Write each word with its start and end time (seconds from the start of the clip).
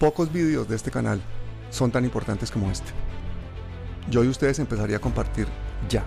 Pocos 0.00 0.32
vídeos 0.32 0.66
de 0.66 0.76
este 0.76 0.90
canal 0.90 1.20
son 1.68 1.92
tan 1.92 2.06
importantes 2.06 2.50
como 2.50 2.70
este. 2.70 2.90
Yo 4.08 4.24
y 4.24 4.28
ustedes 4.28 4.58
empezaría 4.58 4.96
a 4.96 5.00
compartir 5.00 5.46
ya. 5.90 6.04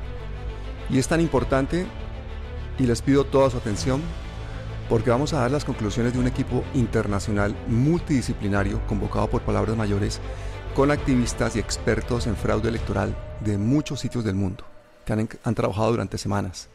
Y 0.90 0.98
es 0.98 1.08
tan 1.08 1.22
importante 1.22 1.86
y 2.80 2.88
les 2.88 3.04
pido 3.04 3.24
toda 3.24 3.52
su 3.52 3.58
atención 3.58 4.02
porque 4.90 5.12
vamos 5.12 5.34
a 5.34 5.42
dar 5.42 5.52
las 5.52 5.64
conclusiones 5.64 6.14
de 6.14 6.18
un 6.18 6.26
equipo 6.26 6.64
internacional 6.74 7.56
multidisciplinario 7.68 8.82
convocado 8.88 9.30
por 9.30 9.44
Palabras 9.44 9.78
Mayores 9.78 10.20
con 10.76 10.90
activistas 10.90 11.56
y 11.56 11.60
expertos 11.60 12.26
en 12.26 12.36
fraude 12.36 12.70
electoral 12.70 13.16
de 13.42 13.60
muchos 13.60 14.00
sitios 14.00 14.24
del 14.24 14.34
mundo 14.34 14.66
que 15.06 15.14
han, 15.14 15.30
han 15.44 15.54
trabajado 15.54 15.92
durante 15.92 16.18
semanas. 16.18 16.68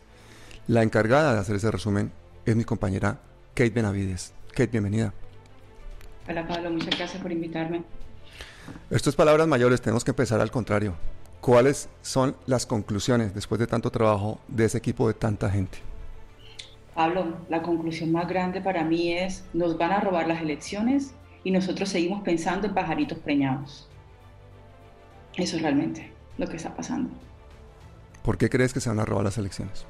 La 0.69 0.85
encargada 0.85 1.35
de 1.35 1.41
hacer 1.41 1.57
ese 1.57 1.73
resumen 1.73 2.13
es 2.47 2.55
mi 2.55 2.63
compañera 2.63 3.19
Kate 3.55 3.71
Benavides. 3.71 4.35
Kate, 4.55 4.69
bienvenida. 4.69 5.13
Hola 6.29 6.47
Pablo, 6.47 6.71
muchas 6.71 6.95
gracias 6.99 7.23
por 7.23 7.33
invitarme. 7.33 7.85
Esto 8.91 9.09
es 9.09 9.17
palabras 9.17 9.49
mayores, 9.49 9.81
tenemos 9.81 10.05
que 10.05 10.11
empezar 10.11 10.43
al 10.43 10.51
contrario. 10.51 10.95
¿Cuáles 11.41 11.89
son 12.03 12.37
las 12.45 12.67
conclusiones 12.67 13.35
después 13.35 13.59
de 13.59 13.67
tanto 13.67 13.91
trabajo 13.91 14.39
de 14.47 14.67
ese 14.67 14.77
equipo 14.77 15.09
de 15.09 15.15
tanta 15.15 15.49
gente? 15.49 15.79
Pablo, 16.95 17.39
la 17.49 17.63
conclusión 17.63 18.13
más 18.13 18.29
grande 18.29 18.61
para 18.61 18.85
mí 18.85 19.15
es, 19.15 19.45
nos 19.55 19.79
van 19.79 19.93
a 19.93 20.01
robar 20.01 20.29
las 20.29 20.43
elecciones 20.43 21.15
y 21.45 21.51
nosotros 21.51 21.89
seguimos 21.89 22.23
pensando 22.23 22.67
en 22.67 22.75
pajaritos 22.75 23.17
preñados. 23.19 23.89
Eso 25.35 25.57
es 25.57 25.63
realmente 25.63 26.13
lo 26.37 26.47
que 26.47 26.57
está 26.57 26.75
pasando. 26.75 27.09
¿Por 28.23 28.37
qué 28.37 28.51
crees 28.51 28.75
que 28.75 28.81
se 28.81 28.91
van 28.91 29.01
a 29.01 29.07
robar 29.07 29.25
las 29.25 29.39
elecciones? 29.39 29.87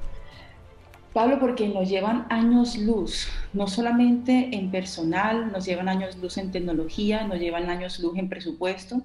Pablo, 1.13 1.39
porque 1.39 1.67
nos 1.67 1.89
llevan 1.89 2.27
años 2.29 2.77
luz, 2.77 3.29
no 3.53 3.67
solamente 3.67 4.49
en 4.51 4.69
personal, 4.69 5.51
nos 5.51 5.65
llevan 5.65 5.89
años 5.89 6.17
luz 6.17 6.37
en 6.37 6.51
tecnología, 6.51 7.25
nos 7.25 7.39
llevan 7.39 7.69
años 7.69 7.99
luz 7.99 8.17
en 8.17 8.29
presupuesto, 8.29 9.01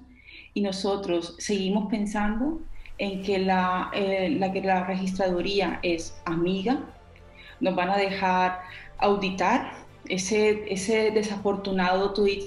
y 0.53 0.61
nosotros 0.61 1.35
seguimos 1.39 1.89
pensando 1.89 2.61
en 2.99 3.23
que 3.23 3.39
la, 3.39 3.89
eh, 3.93 4.29
la, 4.39 4.53
que 4.53 4.61
la 4.61 4.85
registraduría 4.85 5.79
es 5.81 6.15
amiga, 6.25 6.79
nos 7.59 7.75
van 7.75 7.89
a 7.89 7.97
dejar 7.97 8.59
auditar 8.99 9.71
ese, 10.07 10.71
ese 10.71 11.09
desafortunado 11.09 12.13
tuit 12.13 12.43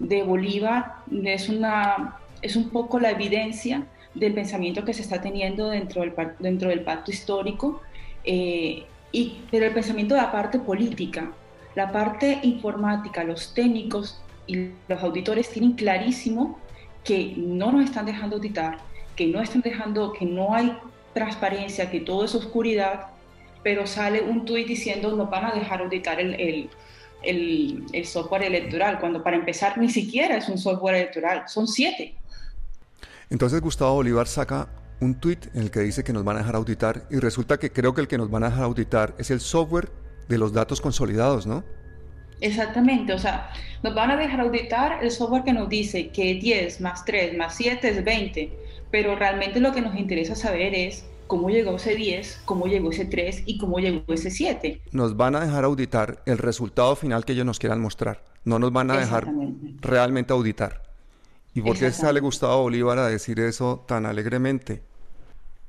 de 0.00 0.24
Bolívar, 0.24 0.96
es, 1.24 1.48
una, 1.48 2.18
es 2.42 2.56
un 2.56 2.70
poco 2.70 2.98
la 2.98 3.10
evidencia 3.12 3.86
del 4.14 4.34
pensamiento 4.34 4.84
que 4.84 4.92
se 4.92 5.02
está 5.02 5.20
teniendo 5.20 5.68
dentro 5.68 6.02
del, 6.02 6.12
dentro 6.40 6.70
del 6.70 6.82
pacto 6.82 7.10
histórico. 7.10 7.80
Eh, 8.24 8.84
y, 9.16 9.42
pero 9.50 9.64
el 9.64 9.72
pensamiento 9.72 10.14
de 10.14 10.20
la 10.20 10.30
parte 10.30 10.58
política, 10.58 11.32
la 11.74 11.90
parte 11.90 12.38
informática, 12.42 13.24
los 13.24 13.54
técnicos 13.54 14.20
y 14.46 14.72
los 14.88 15.02
auditores 15.02 15.48
tienen 15.48 15.72
clarísimo 15.72 16.58
que 17.02 17.32
no 17.34 17.72
nos 17.72 17.86
están 17.86 18.04
dejando 18.04 18.36
auditar, 18.36 18.76
que 19.16 19.26
no 19.26 19.40
están 19.40 19.62
dejando, 19.62 20.12
que 20.12 20.26
no 20.26 20.54
hay 20.54 20.76
transparencia, 21.14 21.90
que 21.90 22.00
todo 22.00 22.26
es 22.26 22.34
oscuridad, 22.34 23.06
pero 23.62 23.86
sale 23.86 24.20
un 24.20 24.44
tuit 24.44 24.66
diciendo 24.68 25.16
nos 25.16 25.30
van 25.30 25.46
a 25.46 25.52
dejar 25.54 25.80
auditar 25.80 26.20
el, 26.20 26.34
el, 26.34 26.70
el, 27.22 27.86
el, 27.94 28.04
software 28.04 28.42
electoral, 28.42 29.00
cuando 29.00 29.22
para 29.22 29.36
empezar 29.36 29.78
ni 29.78 29.88
siquiera 29.88 30.36
es 30.36 30.46
un 30.50 30.58
software 30.58 30.96
electoral, 30.96 31.48
son 31.48 31.66
siete. 31.66 32.14
Entonces 33.30 33.62
Gustavo 33.62 33.94
Bolívar 33.94 34.26
saca 34.26 34.68
un 35.00 35.14
tuit 35.14 35.46
en 35.54 35.62
el 35.62 35.70
que 35.70 35.80
dice 35.80 36.04
que 36.04 36.12
nos 36.12 36.24
van 36.24 36.36
a 36.36 36.40
dejar 36.40 36.56
auditar 36.56 37.06
y 37.10 37.18
resulta 37.18 37.58
que 37.58 37.70
creo 37.70 37.94
que 37.94 38.00
el 38.00 38.08
que 38.08 38.18
nos 38.18 38.30
van 38.30 38.44
a 38.44 38.50
dejar 38.50 38.64
auditar 38.64 39.14
es 39.18 39.30
el 39.30 39.40
software 39.40 39.90
de 40.28 40.38
los 40.38 40.52
datos 40.52 40.80
consolidados, 40.80 41.46
¿no? 41.46 41.64
Exactamente, 42.40 43.12
o 43.14 43.18
sea, 43.18 43.50
nos 43.82 43.94
van 43.94 44.10
a 44.10 44.16
dejar 44.16 44.40
auditar 44.40 45.02
el 45.02 45.10
software 45.10 45.44
que 45.44 45.52
nos 45.52 45.68
dice 45.68 46.08
que 46.10 46.34
10 46.34 46.80
más 46.80 47.04
3 47.04 47.36
más 47.36 47.54
7 47.56 47.88
es 47.88 48.04
20, 48.04 48.52
pero 48.90 49.16
realmente 49.16 49.60
lo 49.60 49.72
que 49.72 49.80
nos 49.80 49.96
interesa 49.96 50.34
saber 50.34 50.74
es 50.74 51.06
cómo 51.26 51.48
llegó 51.48 51.76
ese 51.76 51.94
10, 51.94 52.42
cómo 52.44 52.66
llegó 52.66 52.90
ese 52.90 53.06
3 53.06 53.44
y 53.46 53.58
cómo 53.58 53.78
llegó 53.78 54.12
ese 54.12 54.30
7. 54.30 54.82
Nos 54.92 55.16
van 55.16 55.34
a 55.34 55.40
dejar 55.40 55.64
auditar 55.64 56.22
el 56.26 56.38
resultado 56.38 56.94
final 56.94 57.24
que 57.24 57.32
ellos 57.32 57.46
nos 57.46 57.58
quieran 57.58 57.80
mostrar, 57.80 58.22
no 58.44 58.58
nos 58.58 58.72
van 58.72 58.90
a 58.90 58.98
dejar 58.98 59.28
realmente 59.80 60.32
auditar. 60.32 60.85
¿Y 61.56 61.62
por 61.62 61.78
qué 61.78 61.90
sale 61.90 62.20
Gustavo 62.20 62.64
Bolívar 62.64 62.98
a 62.98 63.08
decir 63.08 63.40
eso 63.40 63.82
tan 63.88 64.04
alegremente? 64.04 64.82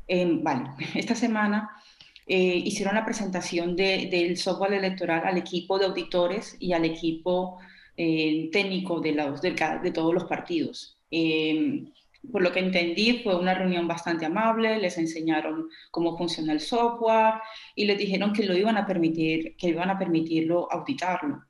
Eh, 0.06 0.28
vale, 0.44 0.72
esta 0.96 1.16
semana 1.16 1.82
eh, 2.28 2.62
hicieron 2.66 2.96
la 2.96 3.06
presentación 3.06 3.78
del 3.78 4.36
software 4.36 4.74
electoral 4.74 5.22
al 5.26 5.38
equipo 5.38 5.80
de 5.80 5.86
auditores 5.86 6.58
y 6.60 6.74
al 6.74 6.84
equipo 6.84 7.58
eh, 7.96 8.50
técnico 8.52 9.00
de, 9.00 9.14
los, 9.14 9.42
de, 9.42 9.56
de, 9.82 9.92
todos 9.92 10.14
los 10.14 10.26
partidos. 10.26 11.00
Eh, 11.10 11.86
por 12.34 12.42
lo 12.42 12.52
que 12.52 12.60
entendí, 12.60 13.22
fue 13.24 13.40
una 13.40 13.54
reunión 13.54 13.88
bastante 13.88 14.26
amable, 14.26 14.80
les 14.80 14.98
enseñaron 14.98 15.70
cómo 15.90 16.18
funciona 16.18 16.52
el 16.52 16.60
software 16.60 17.36
y 17.78 17.86
les 17.86 17.98
dijeron 17.98 18.34
que 18.34 18.44
lo 18.44 18.58
iban 18.58 18.76
a 18.76 18.86
permitir, 18.86 19.56
que 19.56 19.70
iban 19.70 19.90
a 19.90 19.98
permitirlo 19.98 20.68
auditarlo. 20.70 21.44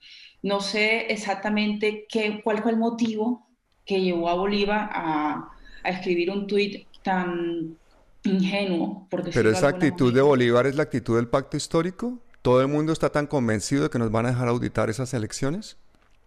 No 0.44 0.60
sé 0.60 1.08
exactamente 1.12 2.06
qué, 2.08 2.42
cuál 2.44 2.62
fue 2.62 2.74
el 2.74 2.78
motivo 2.78 3.47
que 3.88 4.02
llevó 4.02 4.30
a 4.30 4.36
Bolívar 4.36 4.90
a, 4.92 5.50
a 5.84 5.90
escribir 5.90 6.30
un 6.30 6.46
tuit 6.46 6.86
tan 7.02 7.78
ingenuo, 8.24 9.08
por 9.10 9.24
decirlo 9.24 9.50
Pero 9.50 9.58
esa 9.58 9.70
actitud 9.70 10.14
de 10.14 10.22
Bolívar 10.22 10.68
es 10.68 10.76
la 10.76 10.84
actitud 10.84 11.16
del 11.16 11.28
pacto 11.28 11.56
histórico. 11.58 12.20
¿Todo 12.42 12.62
el 12.62 12.68
mundo 12.68 12.94
está 12.94 13.10
tan 13.10 13.28
convencido 13.28 13.84
de 13.84 13.90
que 13.90 13.98
nos 13.98 14.12
van 14.12 14.26
a 14.26 14.30
dejar 14.30 14.50
auditar 14.50 14.90
esas 14.90 15.14
elecciones? 15.14 15.78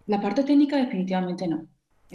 La 0.06 0.20
parte 0.20 0.42
técnica 0.42 0.76
definitivamente 0.76 1.46
no. 1.46 1.66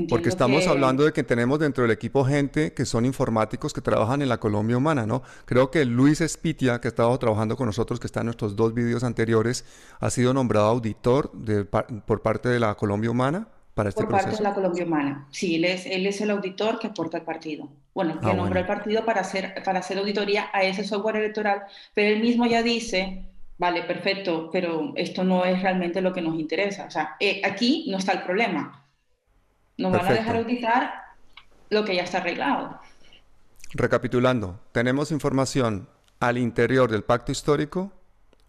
Porque 0.09 0.27
estamos 0.27 0.67
hablando 0.67 1.05
de 1.05 1.13
que 1.13 1.23
tenemos 1.23 1.57
dentro 1.57 1.83
del 1.83 1.91
equipo 1.91 2.25
gente 2.25 2.73
que 2.73 2.83
son 2.83 3.05
informáticos 3.05 3.71
que 3.71 3.79
trabajan 3.79 4.21
en 4.21 4.27
la 4.27 4.41
Colombia 4.41 4.75
Humana, 4.75 5.05
¿no? 5.05 5.23
Creo 5.45 5.71
que 5.71 5.85
Luis 5.85 6.19
Espitia, 6.19 6.81
que 6.81 6.89
ha 6.89 6.89
estado 6.89 7.17
trabajando 7.17 7.55
con 7.55 7.67
nosotros, 7.67 8.01
que 8.01 8.07
está 8.07 8.19
en 8.19 8.25
nuestros 8.25 8.57
dos 8.57 8.73
vídeos 8.73 9.05
anteriores, 9.05 9.63
ha 10.01 10.09
sido 10.09 10.33
nombrado 10.33 10.65
auditor 10.65 11.31
de, 11.31 11.63
por 11.63 12.21
parte 12.21 12.49
de 12.49 12.59
la 12.59 12.75
Colombia 12.75 13.09
Humana 13.09 13.47
para 13.75 13.89
este 13.89 14.01
por 14.01 14.11
parte 14.11 14.35
de 14.35 14.41
la 14.41 14.53
Colombia 14.53 14.85
Humana. 14.85 15.27
Sí, 15.31 15.55
él 15.55 15.65
es, 15.65 15.85
él 15.85 16.07
es 16.07 16.21
el 16.21 16.31
auditor 16.31 16.79
que 16.79 16.87
aporta 16.87 17.17
el 17.17 17.23
partido. 17.23 17.67
Bueno, 17.93 18.19
que 18.19 18.31
ah, 18.31 18.33
nombró 18.33 18.57
el 18.57 18.65
partido 18.65 19.05
para 19.05 19.21
hacer, 19.21 19.61
para 19.63 19.79
hacer 19.79 19.97
auditoría 19.97 20.49
a 20.53 20.63
ese 20.63 20.83
software 20.83 21.17
electoral, 21.17 21.63
pero 21.93 22.15
él 22.15 22.21
mismo 22.21 22.45
ya 22.45 22.63
dice, 22.63 23.25
vale, 23.57 23.83
perfecto, 23.83 24.49
pero 24.51 24.93
esto 24.95 25.23
no 25.25 25.45
es 25.45 25.61
realmente 25.61 26.01
lo 26.01 26.13
que 26.13 26.21
nos 26.21 26.35
interesa. 26.39 26.85
O 26.85 26.91
sea, 26.91 27.17
eh, 27.19 27.41
aquí 27.43 27.85
no 27.89 27.97
está 27.97 28.13
el 28.13 28.23
problema. 28.23 28.81
Nos 29.77 29.91
van 29.91 30.07
a 30.07 30.13
dejar 30.13 30.37
auditar 30.37 30.93
lo 31.69 31.83
que 31.83 31.95
ya 31.95 32.03
está 32.03 32.19
arreglado. 32.19 32.79
Recapitulando, 33.73 34.61
tenemos 34.71 35.11
información 35.11 35.89
al 36.21 36.37
interior 36.37 36.89
del 36.89 37.03
pacto 37.03 37.33
histórico, 37.33 37.91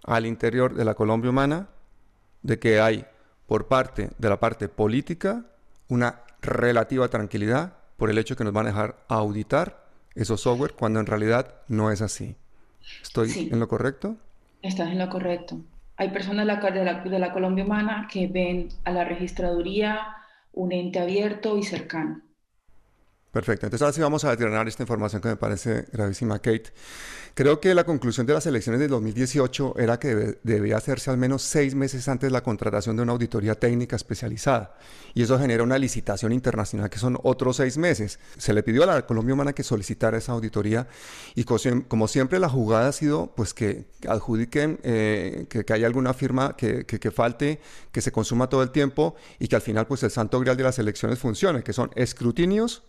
al 0.04 0.24
interior 0.24 0.74
de 0.74 0.84
la 0.84 0.94
Colombia 0.94 1.30
Humana, 1.30 1.66
de 2.42 2.60
que 2.60 2.80
hay 2.80 3.04
por 3.46 3.68
parte 3.68 4.10
de 4.18 4.28
la 4.28 4.40
parte 4.40 4.68
política 4.68 5.44
una 5.88 6.22
relativa 6.42 7.08
tranquilidad 7.08 7.74
por 7.96 8.10
el 8.10 8.18
hecho 8.18 8.36
que 8.36 8.44
nos 8.44 8.52
van 8.52 8.66
a 8.66 8.70
dejar 8.70 8.96
auditar 9.08 9.86
esos 10.14 10.40
software 10.40 10.74
cuando 10.74 11.00
en 11.00 11.06
realidad 11.06 11.54
no 11.68 11.90
es 11.90 12.02
así. 12.02 12.36
¿Estoy 13.02 13.48
en 13.50 13.60
lo 13.60 13.68
correcto? 13.68 14.16
Estás 14.62 14.90
en 14.90 14.98
lo 14.98 15.08
correcto. 15.08 15.60
Hay 15.96 16.10
personas 16.10 16.46
de 16.46 16.84
la, 16.84 17.00
de 17.02 17.18
la 17.18 17.32
Colombia 17.32 17.64
Humana 17.64 18.08
que 18.10 18.26
ven 18.26 18.68
a 18.84 18.90
la 18.90 19.04
registraduría 19.04 20.16
un 20.52 20.72
ente 20.72 20.98
abierto 20.98 21.56
y 21.56 21.62
cercano. 21.62 22.22
Perfecto. 23.36 23.66
Entonces 23.66 23.82
ahora 23.82 23.92
sí 23.92 24.00
vamos 24.00 24.24
a 24.24 24.30
determinar 24.30 24.66
esta 24.66 24.82
información 24.82 25.20
que 25.20 25.28
me 25.28 25.36
parece 25.36 25.84
gravísima, 25.92 26.38
Kate. 26.38 26.72
Creo 27.34 27.60
que 27.60 27.74
la 27.74 27.84
conclusión 27.84 28.26
de 28.26 28.32
las 28.32 28.46
elecciones 28.46 28.80
del 28.80 28.88
2018 28.88 29.74
era 29.76 29.98
que 29.98 30.38
debía 30.42 30.78
hacerse 30.78 31.10
al 31.10 31.18
menos 31.18 31.42
seis 31.42 31.74
meses 31.74 32.08
antes 32.08 32.32
la 32.32 32.42
contratación 32.42 32.96
de 32.96 33.02
una 33.02 33.12
auditoría 33.12 33.54
técnica 33.54 33.94
especializada. 33.94 34.78
Y 35.12 35.22
eso 35.22 35.38
genera 35.38 35.62
una 35.64 35.76
licitación 35.76 36.32
internacional 36.32 36.88
que 36.88 36.98
son 36.98 37.18
otros 37.24 37.58
seis 37.58 37.76
meses. 37.76 38.18
Se 38.38 38.54
le 38.54 38.62
pidió 38.62 38.84
a 38.84 38.86
la 38.86 39.04
Colombia 39.04 39.34
Humana 39.34 39.52
que 39.52 39.62
solicitara 39.62 40.16
esa 40.16 40.32
auditoría 40.32 40.88
y 41.34 41.44
como 41.44 42.08
siempre 42.08 42.38
la 42.38 42.48
jugada 42.48 42.88
ha 42.88 42.92
sido 42.92 43.34
pues 43.36 43.52
que 43.52 43.84
adjudiquen, 44.08 44.80
eh, 44.82 45.44
que, 45.50 45.70
haya 45.74 45.86
alguna 45.86 46.14
firma 46.14 46.56
que, 46.56 46.86
que, 46.86 46.98
que 46.98 47.10
falte, 47.10 47.60
que 47.92 48.00
se 48.00 48.12
consuma 48.12 48.48
todo 48.48 48.62
el 48.62 48.70
tiempo 48.70 49.14
y 49.38 49.48
que 49.48 49.56
al 49.56 49.62
final 49.62 49.86
pues 49.86 50.02
el 50.04 50.10
santo 50.10 50.40
grial 50.40 50.56
de 50.56 50.62
las 50.62 50.78
elecciones 50.78 51.18
funcione, 51.18 51.62
que 51.62 51.74
son 51.74 51.90
escrutinios 51.96 52.82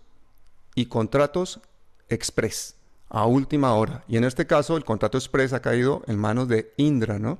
y 0.77 0.85
contratos 0.85 1.59
express 2.07 2.77
a 3.09 3.25
última 3.25 3.73
hora. 3.73 4.03
Y 4.07 4.15
en 4.15 4.23
este 4.23 4.45
caso 4.45 4.77
el 4.77 4.85
contrato 4.85 5.17
express 5.17 5.51
ha 5.53 5.61
caído 5.61 6.03
en 6.05 6.19
manos 6.19 6.47
de 6.47 6.71
Indra, 6.77 7.17
¿no? 7.17 7.39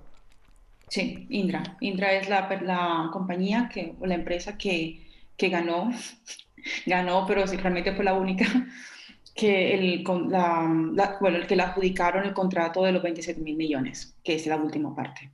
Sí, 0.88 1.28
Indra. 1.30 1.78
Indra 1.80 2.14
es 2.14 2.28
la, 2.30 2.50
la 2.64 3.10
compañía 3.14 3.70
que, 3.72 3.94
o 4.00 4.08
la 4.08 4.16
empresa 4.16 4.58
que, 4.58 5.06
que 5.38 5.50
ganó, 5.50 5.92
ganó, 6.88 7.28
pero 7.28 7.46
realmente 7.46 7.94
fue 7.94 8.06
la 8.06 8.16
única 8.16 8.48
que 9.36 9.76
el, 9.76 10.04
la, 10.32 11.18
bueno, 11.22 11.38
el 11.38 11.46
que 11.46 11.56
le 11.56 11.62
adjudicaron 11.62 12.26
el 12.26 12.34
contrato 12.34 12.82
de 12.82 12.92
los 12.92 13.04
27 13.04 13.40
mil 13.40 13.56
millones, 13.56 14.16
que 14.24 14.34
es 14.34 14.48
la 14.48 14.58
última 14.58 14.96
parte. 14.96 15.30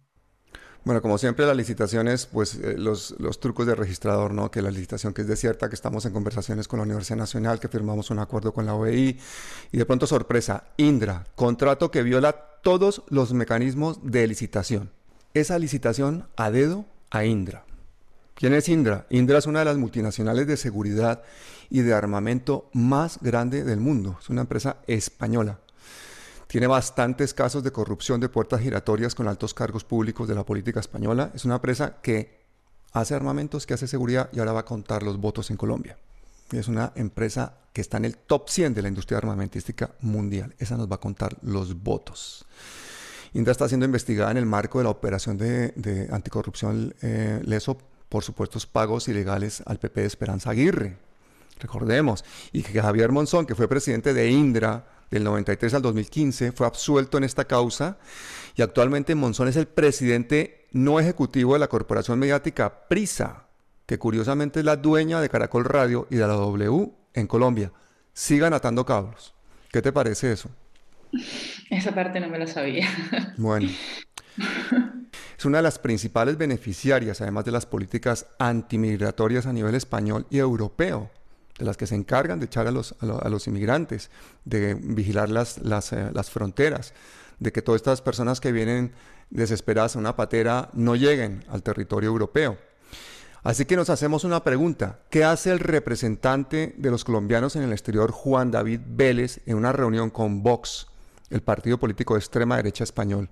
Bueno, 0.86 1.02
como 1.02 1.18
siempre, 1.18 1.46
las 1.46 1.56
licitaciones, 1.56 2.26
pues 2.26 2.56
eh, 2.56 2.76
los, 2.78 3.16
los, 3.18 3.40
trucos 3.40 3.66
de 3.66 3.74
registrador, 3.74 4.34
¿no? 4.34 4.52
Que 4.52 4.62
la 4.62 4.70
licitación 4.70 5.14
que 5.14 5.22
es 5.22 5.28
desierta, 5.28 5.70
que 5.70 5.76
estamos 5.76 6.06
en 6.06 6.12
conversaciones 6.12 6.68
con 6.68 6.80
la 6.80 6.84
Universidad 6.84 7.18
Nacional, 7.18 7.62
que 7.62 7.70
firmamos 7.70 8.10
un 8.10 8.20
acuerdo 8.20 8.54
con 8.54 8.66
la 8.66 8.76
OEI, 8.76 9.18
y 9.72 9.78
de 9.78 9.86
pronto 9.86 10.08
sorpresa, 10.08 10.66
Indra, 10.76 11.26
contrato 11.36 11.90
que 11.90 12.04
viola 12.04 12.34
todos 12.62 13.04
los 13.08 13.34
mecanismos 13.34 14.00
de 14.04 14.28
licitación. 14.28 14.92
Esa 15.34 15.58
licitación 15.58 16.28
a 16.36 16.52
dedo 16.52 16.86
a 17.12 17.24
Indra. 17.24 17.66
¿Quién 18.36 18.54
es 18.54 18.68
Indra? 18.68 19.06
Indra 19.10 19.38
es 19.38 19.48
una 19.48 19.60
de 19.60 19.66
las 19.66 19.78
multinacionales 19.78 20.48
de 20.48 20.58
seguridad 20.58 21.24
y 21.70 21.82
de 21.82 21.94
armamento 21.94 22.70
más 22.74 23.20
grande 23.22 23.64
del 23.64 23.80
mundo. 23.80 24.18
Es 24.22 24.30
una 24.30 24.42
empresa 24.42 24.78
española. 24.88 25.60
Tiene 26.54 26.68
bastantes 26.68 27.34
casos 27.34 27.64
de 27.64 27.72
corrupción 27.72 28.20
de 28.20 28.30
puertas 28.30 28.62
giratorias 28.62 29.16
con 29.16 29.28
altos 29.28 29.56
cargos 29.56 29.84
públicos 29.84 30.28
de 30.28 30.36
la 30.36 30.46
política 30.46 30.80
española. 30.82 31.32
Es 31.34 31.46
una 31.46 31.56
empresa 31.56 31.98
que 32.00 32.44
hace 32.92 33.16
armamentos, 33.16 33.66
que 33.66 33.74
hace 33.74 33.88
seguridad 33.88 34.30
y 34.32 34.38
ahora 34.38 34.54
va 34.54 34.60
a 34.60 34.66
contar 34.66 35.02
los 35.02 35.18
votos 35.18 35.50
en 35.50 35.58
Colombia. 35.58 35.98
Es 36.52 36.68
una 36.68 36.94
empresa 36.94 37.56
que 37.74 37.82
está 37.82 37.98
en 37.98 38.06
el 38.06 38.18
top 38.18 38.50
100 38.50 38.76
de 38.76 38.84
la 38.84 38.88
industria 38.88 39.18
armamentística 39.18 39.96
mundial. 40.02 40.54
Esa 40.60 40.78
nos 40.78 40.88
va 40.88 40.98
a 40.98 41.00
contar 41.00 41.36
los 41.42 41.82
votos. 41.82 42.46
Indra 43.34 43.52
está 43.52 43.68
siendo 43.68 43.88
investigada 43.88 44.30
en 44.30 44.38
el 44.38 44.46
marco 44.46 44.78
de 44.78 44.84
la 44.84 44.92
operación 44.92 45.40
de, 45.40 46.08
anticorrupción 46.12 46.94
eh, 47.02 47.42
LESO 47.44 47.80
por 48.10 48.24
supuestos 48.24 48.68
pagos 48.68 49.08
ilegales 49.08 49.64
al 49.66 49.80
PP 49.80 50.02
de 50.02 50.06
Esperanza 50.06 50.52
Aguirre. 50.52 50.98
Recordemos. 51.60 52.24
Y 52.52 52.62
que 52.62 52.80
Javier 52.80 53.12
Monzón, 53.12 53.48
que 53.48 53.56
fue 53.56 53.68
presidente 53.68 54.14
de 54.14 54.30
Indra, 54.30 54.86
del 55.14 55.24
93 55.24 55.76
al 55.76 55.82
2015, 55.84 56.52
fue 56.54 56.66
absuelto 56.66 57.20
en 57.20 57.24
esta 57.24 57.46
causa 57.46 57.98
y 58.56 58.64
actualmente 58.64 59.14
Monzón 59.14 59.48
es 59.48 59.56
el 59.56 59.68
presidente 59.68 60.66
no 60.72 61.00
ejecutivo 61.00 61.54
de 61.54 61.60
la 61.60 61.68
corporación 61.68 62.18
mediática 62.18 62.88
Prisa, 62.88 63.48
que 63.86 64.00
curiosamente 64.00 64.60
es 64.60 64.66
la 64.66 64.76
dueña 64.76 65.22
de 65.22 65.30
Caracol 65.30 65.66
Radio 65.66 66.08
y 66.10 66.16
de 66.16 66.28
la 66.28 66.34
W 66.34 66.92
en 67.14 67.28
Colombia. 67.28 67.72
Sigan 68.14 68.54
atando 68.54 68.86
cabos. 68.86 69.36
¿Qué 69.72 69.84
te 69.84 69.92
parece 69.92 70.32
eso? 70.32 70.50
Esa 71.70 71.94
parte 71.94 72.20
no 72.20 72.28
me 72.28 72.40
la 72.40 72.48
sabía. 72.48 72.88
Bueno. 73.38 73.70
Es 75.38 75.46
una 75.46 75.60
de 75.60 75.64
las 75.64 75.78
principales 75.78 76.38
beneficiarias, 76.38 77.22
además 77.22 77.46
de 77.46 77.52
las 77.52 77.68
políticas 77.68 78.26
antimigratorias 78.40 79.46
a 79.46 79.54
nivel 79.54 79.76
español 79.76 80.26
y 80.32 80.40
europeo 80.40 81.12
de 81.58 81.66
las 81.66 81.78
que 81.78 81.88
se 81.88 81.96
encargan 81.96 82.40
de 82.40 82.46
echar 82.46 82.68
a 82.68 82.72
los, 82.72 82.96
a, 83.00 83.30
los 83.30 83.48
inmigrantes, 83.48 84.10
de 84.46 84.76
vigilar 84.76 85.30
las, 85.30 85.60
las, 85.60 85.94
eh, 85.94 86.10
las, 86.14 86.30
fronteras, 86.32 86.94
de 87.40 87.52
que 87.52 87.62
todas 87.62 87.80
estas 87.80 88.02
personas 88.02 88.40
que 88.40 88.52
vienen 88.52 88.94
desesperadas 89.30 89.96
a 89.96 90.00
una 90.00 90.16
patera 90.16 90.70
no 90.74 90.96
lleguen 90.96 91.44
al 91.50 91.64
territorio 91.64 92.10
europeo. 92.10 92.58
Así 93.44 93.66
que 93.66 93.76
nos 93.76 93.90
hacemos 93.90 94.24
una 94.24 94.44
pregunta. 94.44 95.00
¿Qué 95.10 95.26
hace 95.26 95.52
el 95.52 95.60
representante 95.60 96.74
de 96.78 96.92
los 96.92 97.04
colombianos 97.04 97.56
en 97.56 97.64
el 97.64 97.74
exterior, 97.74 98.12
Juan 98.12 98.52
David 98.52 98.80
Vélez, 98.88 99.42
en 99.46 99.58
una 99.58 99.74
reunión 99.74 100.10
con 100.10 100.44
Vox, 100.44 100.88
el 101.30 101.42
partido 101.42 101.78
político 101.78 102.14
de 102.14 102.22
extrema 102.22 102.56
derecha 102.56 102.86
español? 102.86 103.30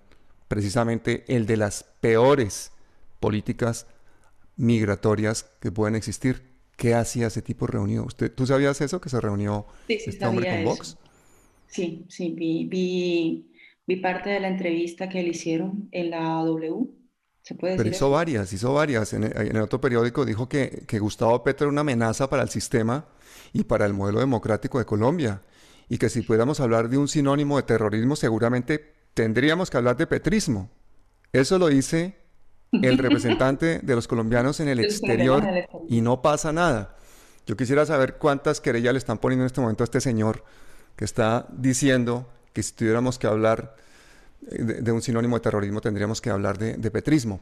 Precisamente 0.49 1.23
el 1.33 1.45
de 1.45 1.55
las 1.55 1.85
peores 2.01 2.73
políticas 3.21 3.87
migratorias 4.57 5.45
que 5.61 5.71
pueden 5.71 5.95
existir 5.95 6.50
¿Qué 6.81 6.95
hacía 6.95 7.27
ese 7.27 7.43
tipo 7.43 7.67
reunido? 7.67 8.05
¿Usted, 8.05 8.31
¿Tú 8.33 8.47
sabías 8.47 8.81
eso, 8.81 8.99
que 8.99 9.07
se 9.07 9.21
reunió 9.21 9.67
este 9.87 10.25
hombre 10.25 10.49
con 10.49 10.63
Vox? 10.63 10.97
Sí, 11.67 12.07
sí, 12.09 12.31
vi, 12.31 13.45
vi, 13.85 13.95
parte 13.97 14.31
de 14.31 14.39
la 14.39 14.47
entrevista 14.47 15.07
que 15.07 15.21
le 15.21 15.29
hicieron 15.29 15.89
en 15.91 16.09
la 16.09 16.43
W. 16.43 16.87
¿Se 17.43 17.53
puede 17.53 17.73
decir 17.73 17.83
Pero 17.83 17.95
hizo 17.95 18.09
varias, 18.09 18.51
hizo 18.51 18.73
varias. 18.73 19.13
En 19.13 19.25
el, 19.25 19.61
otro 19.61 19.79
periódico 19.79 20.25
dijo 20.25 20.49
que, 20.49 20.83
que 20.87 20.97
Gustavo 20.97 21.43
Petro 21.43 21.65
era 21.65 21.71
una 21.71 21.81
amenaza 21.81 22.27
para 22.31 22.41
el 22.41 22.49
sistema 22.49 23.05
y 23.53 23.63
para 23.63 23.85
el 23.85 23.93
modelo 23.93 24.19
democrático 24.19 24.79
de 24.79 24.85
Colombia. 24.85 25.43
Y 25.87 25.99
que 25.99 26.09
si 26.09 26.23
pudiéramos 26.23 26.61
hablar 26.61 26.89
de 26.89 26.97
un 26.97 27.07
sinónimo 27.07 27.57
de 27.57 27.63
terrorismo, 27.63 28.15
seguramente 28.15 28.95
tendríamos 29.13 29.69
que 29.69 29.77
hablar 29.77 29.97
de 29.97 30.07
petrismo. 30.07 30.71
Eso 31.31 31.59
lo 31.59 31.67
dice 31.67 32.20
el 32.71 32.97
representante 32.97 33.79
de 33.79 33.95
los 33.95 34.07
colombianos 34.07 34.59
en 34.59 34.67
el 34.67 34.79
exterior 34.79 35.43
y 35.87 36.01
no 36.01 36.21
pasa 36.21 36.51
nada. 36.51 36.95
Yo 37.45 37.57
quisiera 37.57 37.85
saber 37.85 38.15
cuántas 38.17 38.61
querellas 38.61 38.93
le 38.93 38.99
están 38.99 39.17
poniendo 39.17 39.43
en 39.43 39.47
este 39.47 39.61
momento 39.61 39.83
a 39.83 39.85
este 39.85 39.99
señor 39.99 40.43
que 40.95 41.05
está 41.05 41.47
diciendo 41.51 42.27
que 42.53 42.63
si 42.63 42.73
tuviéramos 42.73 43.17
que 43.17 43.27
hablar 43.27 43.75
eh, 44.49 44.63
de, 44.63 44.91
un 44.91 45.01
sinónimo 45.01 45.37
de 45.37 45.41
terrorismo 45.41 45.81
tendríamos 45.81 46.21
que 46.21 46.29
hablar 46.29 46.57
de, 46.57 46.91
petrismo. 46.91 47.39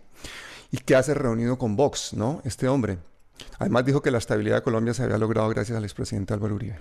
¿Y 0.72 0.78
qué 0.78 0.96
hace 0.96 1.14
reunido 1.14 1.58
con 1.58 1.76
Vox, 1.76 2.14
no? 2.14 2.42
Este 2.46 2.68
hombre. 2.68 3.00
Además 3.58 3.86
dijo 3.86 4.02
que 4.02 4.12
la 4.12 4.20
estabilidad 4.20 4.58
de 4.58 4.62
Colombia 4.62 4.94
se 4.94 5.04
había 5.04 5.18
logrado 5.18 5.50
gracias 5.50 5.78
al 5.78 5.84
expresidente 5.84 6.34
Álvaro 6.34 6.56
Uribe. 6.56 6.80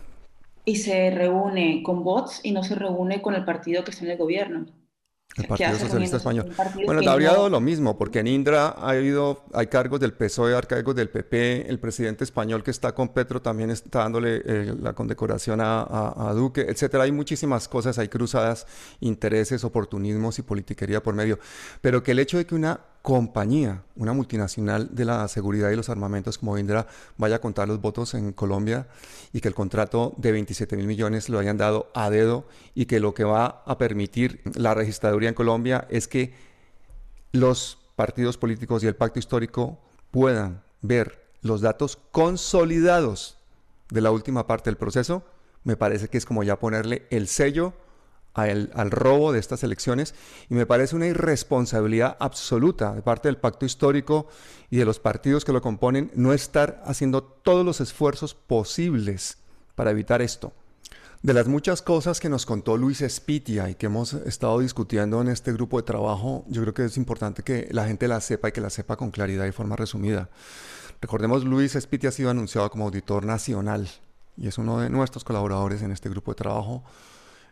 Y 0.65 0.77
se 0.77 1.11
reúne 1.11 1.83
con 1.83 2.05
Vox 2.05 2.41
y 2.43 2.53
no 2.53 2.63
se 2.63 2.75
reúne 2.75 3.23
con 3.23 3.35
el 3.35 3.45
partido 3.45 3.85
que 3.85 3.91
está 3.91 4.05
en 4.05 4.11
el 4.11 4.19
gobierno. 4.19 4.67
El 5.39 5.47
Partido 5.47 5.79
Socialista 5.79 6.17
Español. 6.17 6.51
Bueno, 6.85 7.09
habría 7.11 7.31
dado 7.31 7.49
lo 7.49 7.61
mismo, 7.61 7.97
porque 7.97 8.21
en 8.21 8.27
Indra 8.27 8.69
ha 8.69 8.91
habido, 8.91 9.45
hay 9.53 9.69
cargos 9.69 10.01
del 10.01 10.13
PSOE, 10.13 10.55
hay 10.55 10.63
cargos 10.63 10.95
del 10.95 11.09
PP, 11.09 11.69
el 11.69 11.79
presidente 11.79 12.25
español 12.25 12.63
que 12.63 12.71
está 12.71 12.93
con 12.93 13.09
Petro 13.09 13.41
también 13.41 13.71
está 13.71 14.01
dándole 14.01 14.43
eh, 14.45 14.75
la 14.81 14.93
condecoración 14.93 15.61
a, 15.61 15.83
a, 16.29 16.35
Duque, 16.35 16.67
etcétera. 16.69 17.05
Hay 17.05 17.13
muchísimas 17.13 17.69
cosas, 17.69 17.99
hay 17.99 18.09
cruzadas, 18.09 18.67
intereses, 19.01 19.65
oportunismos 19.65 20.39
y 20.39 20.43
politiquería 20.43 21.03
por 21.03 21.15
medio. 21.15 21.39
Pero 21.81 22.03
que 22.03 22.13
el 22.13 22.19
hecho 22.19 22.39
de 22.39 22.47
que 22.47 22.55
una 22.55 22.81
compañía, 23.09 23.85
una 23.97 24.13
multinacional 24.13 24.95
de 24.95 25.07
la 25.07 25.27
seguridad 25.29 25.71
y 25.71 25.77
los 25.77 25.89
armamentos 25.89 26.37
como 26.37 26.59
Indra, 26.59 26.87
vaya 27.17 27.37
a 27.37 27.41
contar 27.41 27.67
los 27.67 27.81
votos 27.81 28.13
en 28.13 28.35
Colombia 28.35 28.87
y 29.33 29.41
que 29.41 29.49
el 29.49 29.55
contrato 29.55 30.13
de 30.19 30.31
27 30.31 30.77
mil 30.77 30.87
millones 30.87 31.31
lo 31.31 31.39
hayan 31.39 31.57
dado 31.57 31.91
a 31.95 32.11
dedo 32.11 32.47
y 32.75 32.85
que 32.85 33.01
lo 33.01 33.15
que 33.15 33.25
va 33.25 33.63
a 33.65 33.79
permitir 33.79 34.43
la 34.57 34.75
registraduría 34.75 35.31
en 35.31 35.35
Colombia 35.35 35.87
es 35.89 36.07
que 36.07 36.35
los 37.33 37.79
partidos 37.97 38.37
políticos 38.37 38.85
y 38.85 38.89
el 38.89 38.95
pacto 38.95 39.19
histórico 39.19 39.79
puedan 40.11 40.63
ver 40.83 41.33
los 41.41 41.63
datos 41.63 41.99
consolidados 42.13 43.39
de 43.89 44.03
la 44.03 44.11
última 44.11 44.47
parte 44.47 44.69
del 44.69 44.77
proceso, 44.77 45.23
me 45.65 45.79
parece 45.79 46.09
que 46.09 46.19
es 46.19 46.27
como 46.27 46.43
ya 46.43 46.59
ponerle 46.59 47.07
el 47.09 47.27
sello 47.27 47.73
al, 48.39 48.91
robo 48.91 49.33
de 49.33 49.39
estas 49.39 49.63
elecciones 49.65 50.15
y 50.49 50.55
me 50.55 50.67
parece 50.67 50.97
una 50.97 51.07
irresponsabilidad 51.07 52.17
absoluta 52.21 52.95
de 52.95 53.03
parte 53.03 53.29
del 53.29 53.37
pacto 53.37 53.67
histórico 53.67 54.29
y 54.71 54.77
de 54.77 54.85
los 54.85 55.01
partidos 55.01 55.45
que 55.45 55.53
lo 55.53 55.63
componen 55.63 56.11
no 56.15 56.33
estar 56.33 56.83
haciendo 56.85 57.23
todos 57.23 57.65
los 57.65 57.81
esfuerzos 57.81 58.35
posibles 58.35 59.39
para 59.75 59.91
evitar 59.91 60.23
esto. 60.23 60.53
De 61.21 61.35
las 61.35 61.49
muchas 61.49 61.83
cosas 61.83 62.21
que 62.21 62.29
nos 62.29 62.47
contó 62.47 62.77
Luis 62.77 63.01
Espitia 63.01 63.69
y 63.69 63.75
que 63.75 63.87
hemos 63.87 64.13
estado 64.15 64.61
discutiendo 64.61 65.21
en 65.21 65.27
este 65.27 65.53
grupo 65.53 65.79
de 65.79 65.83
trabajo, 65.83 66.45
yo 66.47 66.63
creo 66.63 66.75
que 66.75 66.85
es 66.85 66.97
importante 66.97 67.43
que 67.43 67.67
la 67.73 67.87
gente 67.87 68.07
la 68.07 68.21
sepa 68.21 68.51
y 68.51 68.53
que 68.53 68.61
la 68.61 68.71
sepa 68.71 68.97
con 68.97 69.11
claridad 69.11 69.45
y 69.47 69.53
forma 69.53 69.75
resumida. 69.75 70.29
Recordemos, 71.01 71.45
Luis 71.45 71.75
Espitia 71.75 72.11
ha 72.11 72.13
sido 72.13 72.31
anunciado 72.31 72.71
como 72.71 72.85
auditor 72.85 73.25
nacional 73.25 73.89
y 74.37 74.47
es 74.47 74.59
uno 74.59 74.79
de 74.79 74.91
nuestros 74.91 75.25
colaboradores 75.25 75.83
en 75.83 75.91
este 75.91 76.09
grupo 76.09 76.31
de 76.31 76.37
trabajo 76.37 76.85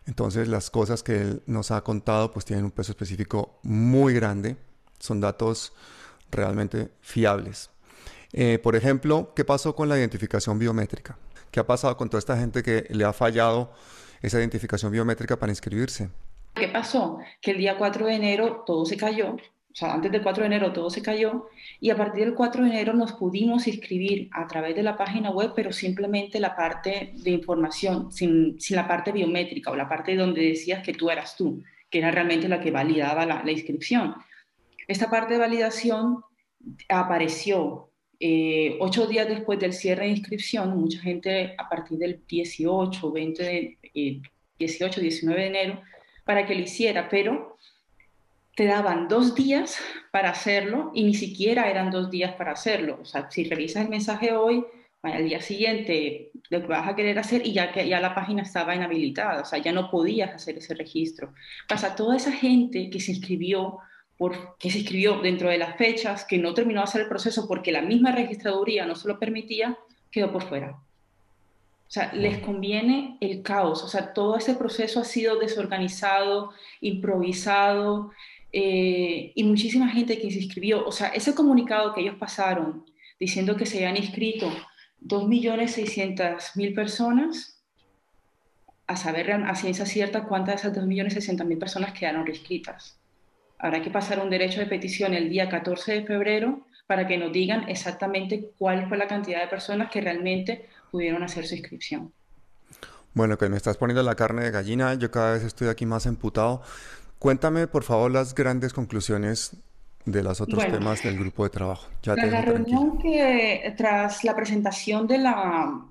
entonces 0.06 0.48
las 0.48 0.70
cosas 0.70 1.02
que 1.02 1.20
él 1.20 1.42
nos 1.46 1.70
ha 1.70 1.82
contado 1.82 2.32
pues 2.32 2.44
tienen 2.44 2.64
un 2.64 2.70
peso 2.70 2.92
específico 2.92 3.58
muy 3.62 4.14
grande, 4.14 4.56
son 4.98 5.20
datos 5.20 5.72
realmente 6.30 6.90
fiables. 7.00 7.70
Eh, 8.32 8.58
por 8.58 8.76
ejemplo, 8.76 9.32
¿qué 9.34 9.44
pasó 9.44 9.74
con 9.74 9.88
la 9.88 9.98
identificación 9.98 10.58
biométrica? 10.58 11.18
¿Qué 11.50 11.60
ha 11.60 11.66
pasado 11.66 11.96
con 11.96 12.08
toda 12.08 12.18
esta 12.18 12.36
gente 12.36 12.62
que 12.62 12.86
le 12.90 13.04
ha 13.04 13.12
fallado 13.12 13.72
esa 14.20 14.38
identificación 14.38 14.92
biométrica 14.92 15.38
para 15.38 15.52
inscribirse? 15.52 16.10
¿Qué 16.54 16.68
pasó? 16.68 17.18
Que 17.40 17.52
el 17.52 17.58
día 17.58 17.76
4 17.76 18.06
de 18.06 18.14
enero 18.14 18.64
todo 18.66 18.84
se 18.84 18.96
cayó, 18.96 19.36
o 19.76 19.78
sea, 19.78 19.92
antes 19.92 20.10
del 20.10 20.22
4 20.22 20.42
de 20.42 20.46
enero 20.46 20.72
todo 20.72 20.88
se 20.88 21.02
cayó 21.02 21.48
y 21.80 21.90
a 21.90 21.96
partir 21.98 22.24
del 22.24 22.32
4 22.32 22.64
de 22.64 22.70
enero 22.70 22.94
nos 22.94 23.12
pudimos 23.12 23.66
inscribir 23.66 24.30
a 24.32 24.46
través 24.46 24.74
de 24.74 24.82
la 24.82 24.96
página 24.96 25.30
web, 25.30 25.52
pero 25.54 25.70
simplemente 25.70 26.40
la 26.40 26.56
parte 26.56 27.12
de 27.14 27.30
información, 27.30 28.10
sin, 28.10 28.58
sin 28.58 28.76
la 28.76 28.88
parte 28.88 29.12
biométrica 29.12 29.70
o 29.70 29.76
la 29.76 29.86
parte 29.86 30.16
donde 30.16 30.40
decías 30.40 30.82
que 30.82 30.94
tú 30.94 31.10
eras 31.10 31.36
tú, 31.36 31.62
que 31.90 31.98
era 31.98 32.10
realmente 32.10 32.48
la 32.48 32.58
que 32.58 32.70
validaba 32.70 33.26
la, 33.26 33.44
la 33.44 33.52
inscripción. 33.52 34.14
Esta 34.88 35.10
parte 35.10 35.34
de 35.34 35.40
validación 35.40 36.22
apareció 36.88 37.90
eh, 38.18 38.78
ocho 38.80 39.06
días 39.06 39.28
después 39.28 39.58
del 39.58 39.74
cierre 39.74 40.06
de 40.06 40.12
inscripción, 40.12 40.74
mucha 40.74 41.00
gente 41.00 41.54
a 41.58 41.68
partir 41.68 41.98
del 41.98 42.22
18, 42.26 43.12
20 43.12 43.78
eh, 43.92 44.22
18, 44.58 45.00
19 45.02 45.38
de 45.38 45.46
enero, 45.48 45.82
para 46.24 46.46
que 46.46 46.54
lo 46.54 46.62
hiciera, 46.62 47.10
pero 47.10 47.58
te 48.56 48.64
daban 48.64 49.06
dos 49.06 49.34
días 49.34 49.78
para 50.10 50.30
hacerlo 50.30 50.90
y 50.94 51.04
ni 51.04 51.14
siquiera 51.14 51.70
eran 51.70 51.90
dos 51.90 52.10
días 52.10 52.34
para 52.34 52.52
hacerlo. 52.52 52.98
O 53.02 53.04
sea, 53.04 53.30
si 53.30 53.44
revisas 53.44 53.84
el 53.84 53.90
mensaje 53.90 54.32
hoy, 54.32 54.64
al 55.02 55.28
día 55.28 55.40
siguiente 55.40 56.30
lo 56.48 56.62
que 56.62 56.66
vas 56.66 56.88
a 56.88 56.96
querer 56.96 57.18
hacer 57.18 57.46
y 57.46 57.52
ya 57.52 57.70
que 57.70 57.86
ya 57.86 58.00
la 58.00 58.14
página 58.14 58.42
estaba 58.42 58.74
inhabilitada, 58.74 59.42
o 59.42 59.44
sea, 59.44 59.58
ya 59.58 59.72
no 59.72 59.90
podías 59.90 60.34
hacer 60.34 60.56
ese 60.56 60.74
registro. 60.74 61.34
Pasa 61.68 61.94
toda 61.94 62.16
esa 62.16 62.32
gente 62.32 62.88
que 62.88 62.98
se 62.98 63.12
inscribió 63.12 63.78
por, 64.16 64.56
que 64.56 64.70
se 64.70 64.78
inscribió 64.78 65.20
dentro 65.20 65.50
de 65.50 65.58
las 65.58 65.76
fechas, 65.76 66.24
que 66.24 66.38
no 66.38 66.54
terminó 66.54 66.80
de 66.80 66.84
hacer 66.84 67.02
el 67.02 67.08
proceso 67.08 67.46
porque 67.46 67.72
la 67.72 67.82
misma 67.82 68.10
registraduría 68.10 68.86
no 68.86 68.94
se 68.94 69.06
lo 69.06 69.18
permitía, 69.18 69.76
quedó 70.10 70.32
por 70.32 70.44
fuera. 70.44 70.70
O 70.70 71.90
sea, 71.90 72.12
les 72.14 72.38
conviene 72.38 73.16
el 73.20 73.42
caos. 73.42 73.84
O 73.84 73.88
sea, 73.88 74.12
todo 74.12 74.36
ese 74.36 74.54
proceso 74.54 74.98
ha 74.98 75.04
sido 75.04 75.38
desorganizado, 75.38 76.52
improvisado, 76.80 78.10
eh, 78.58 79.32
y 79.34 79.44
muchísima 79.44 79.86
gente 79.90 80.18
que 80.18 80.30
se 80.30 80.38
inscribió. 80.38 80.86
O 80.86 80.90
sea, 80.90 81.08
ese 81.08 81.34
comunicado 81.34 81.92
que 81.92 82.00
ellos 82.00 82.14
pasaron 82.14 82.86
diciendo 83.20 83.54
que 83.54 83.66
se 83.66 83.76
habían 83.76 83.98
inscrito 83.98 84.50
2.600.000 85.02 86.74
personas, 86.74 87.62
a 88.86 88.96
saber 88.96 89.30
a 89.30 89.54
ciencia 89.56 89.84
cierta 89.84 90.24
cuántas 90.24 90.62
de 90.62 90.70
esas 90.70 90.86
2.600.000 90.86 91.58
personas 91.58 91.92
quedaron 91.92 92.24
reinscritas. 92.24 92.98
Habrá 93.58 93.82
que 93.82 93.90
pasar 93.90 94.20
un 94.20 94.30
derecho 94.30 94.60
de 94.60 94.66
petición 94.66 95.12
el 95.12 95.28
día 95.28 95.50
14 95.50 95.92
de 95.92 96.06
febrero 96.06 96.66
para 96.86 97.06
que 97.06 97.18
nos 97.18 97.32
digan 97.32 97.68
exactamente 97.68 98.52
cuál 98.58 98.88
fue 98.88 98.96
la 98.96 99.06
cantidad 99.06 99.42
de 99.42 99.48
personas 99.48 99.90
que 99.90 100.00
realmente 100.00 100.66
pudieron 100.90 101.22
hacer 101.22 101.46
su 101.46 101.56
inscripción. 101.56 102.10
Bueno, 103.12 103.36
que 103.36 103.50
me 103.50 103.58
estás 103.58 103.76
poniendo 103.76 104.02
la 104.02 104.14
carne 104.14 104.44
de 104.44 104.50
gallina, 104.50 104.94
yo 104.94 105.10
cada 105.10 105.32
vez 105.32 105.42
estoy 105.42 105.68
aquí 105.68 105.84
más 105.84 106.06
emputado. 106.06 106.62
Cuéntame, 107.26 107.66
por 107.66 107.82
favor, 107.82 108.08
las 108.08 108.36
grandes 108.36 108.72
conclusiones 108.72 109.56
de 110.04 110.22
los 110.22 110.40
otros 110.40 110.64
temas 110.64 111.02
del 111.02 111.18
grupo 111.18 111.42
de 111.42 111.50
trabajo. 111.50 111.88
Ya 112.00 112.14
tras 112.14 112.30
la 112.30 112.40
reunión 112.40 112.98
que, 112.98 113.74
tras 113.76 114.22
la 114.22 114.36
presentación 114.36 115.08
de 115.08 115.18
la, 115.18 115.88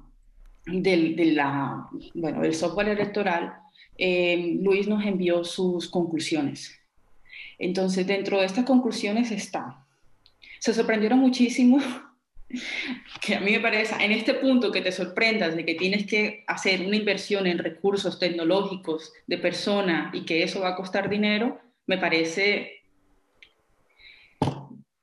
del, 0.65 1.17
de 1.17 1.25
la, 1.33 1.89
bueno, 2.13 2.39
del 2.39 2.55
software 2.55 2.87
electoral, 2.87 3.53
eh, 3.97 4.59
Luis 4.61 4.87
nos 4.87 5.05
envió 5.05 5.43
sus 5.43 5.89
conclusiones. 5.89 6.79
Entonces, 7.59 8.07
dentro 8.07 8.39
de 8.39 8.45
estas 8.45 8.63
conclusiones 8.63 9.29
está, 9.29 9.85
se 10.59 10.73
sorprendieron 10.73 11.19
muchísimo, 11.19 11.79
que 13.21 13.35
a 13.35 13.39
mí 13.39 13.51
me 13.51 13.59
parece, 13.59 13.95
en 14.03 14.11
este 14.11 14.35
punto 14.35 14.71
que 14.71 14.81
te 14.81 14.91
sorprendas 14.91 15.55
de 15.55 15.65
que 15.65 15.75
tienes 15.75 16.05
que 16.05 16.43
hacer 16.47 16.81
una 16.81 16.95
inversión 16.95 17.47
en 17.47 17.57
recursos 17.57 18.19
tecnológicos 18.19 19.13
de 19.27 19.37
persona 19.37 20.11
y 20.13 20.25
que 20.25 20.43
eso 20.43 20.61
va 20.61 20.69
a 20.69 20.75
costar 20.75 21.09
dinero, 21.09 21.59
me 21.87 21.97
parece, 21.97 22.83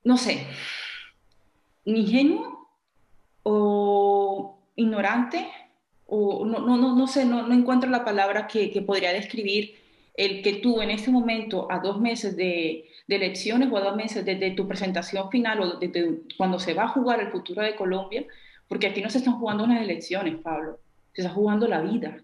no 0.04 0.16
sé, 0.16 0.46
ingenuo 1.84 2.68
o 3.42 4.58
ignorante, 4.76 5.48
o 6.06 6.44
no, 6.44 6.60
no, 6.60 6.76
no, 6.76 6.94
no 6.94 7.06
sé, 7.06 7.24
no, 7.24 7.46
no 7.46 7.54
encuentro 7.54 7.90
la 7.90 8.04
palabra 8.04 8.46
que, 8.46 8.70
que 8.70 8.82
podría 8.82 9.12
describir 9.12 9.81
el 10.14 10.42
que 10.42 10.54
tú 10.54 10.82
en 10.82 10.90
este 10.90 11.10
momento, 11.10 11.70
a 11.70 11.78
dos 11.78 12.00
meses 12.00 12.36
de, 12.36 12.88
elecciones 13.08 13.70
o 13.70 13.76
a 13.76 13.80
dos 13.82 13.96
meses 13.96 14.24
desde 14.24 14.52
tu 14.52 14.66
presentación 14.66 15.30
final 15.30 15.60
o 15.60 15.78
desde 15.78 16.20
cuando 16.38 16.58
se 16.58 16.72
va 16.72 16.84
a 16.84 16.88
jugar 16.88 17.20
el 17.20 17.30
futuro 17.30 17.62
de 17.62 17.76
Colombia, 17.76 18.24
porque 18.68 18.86
aquí 18.86 19.02
no 19.02 19.10
se 19.10 19.18
están 19.18 19.38
jugando 19.38 19.64
unas 19.64 19.82
elecciones, 19.82 20.36
Pablo, 20.36 20.78
se 21.12 21.22
está 21.22 21.34
jugando 21.34 21.68
la 21.68 21.82
vida. 21.82 22.22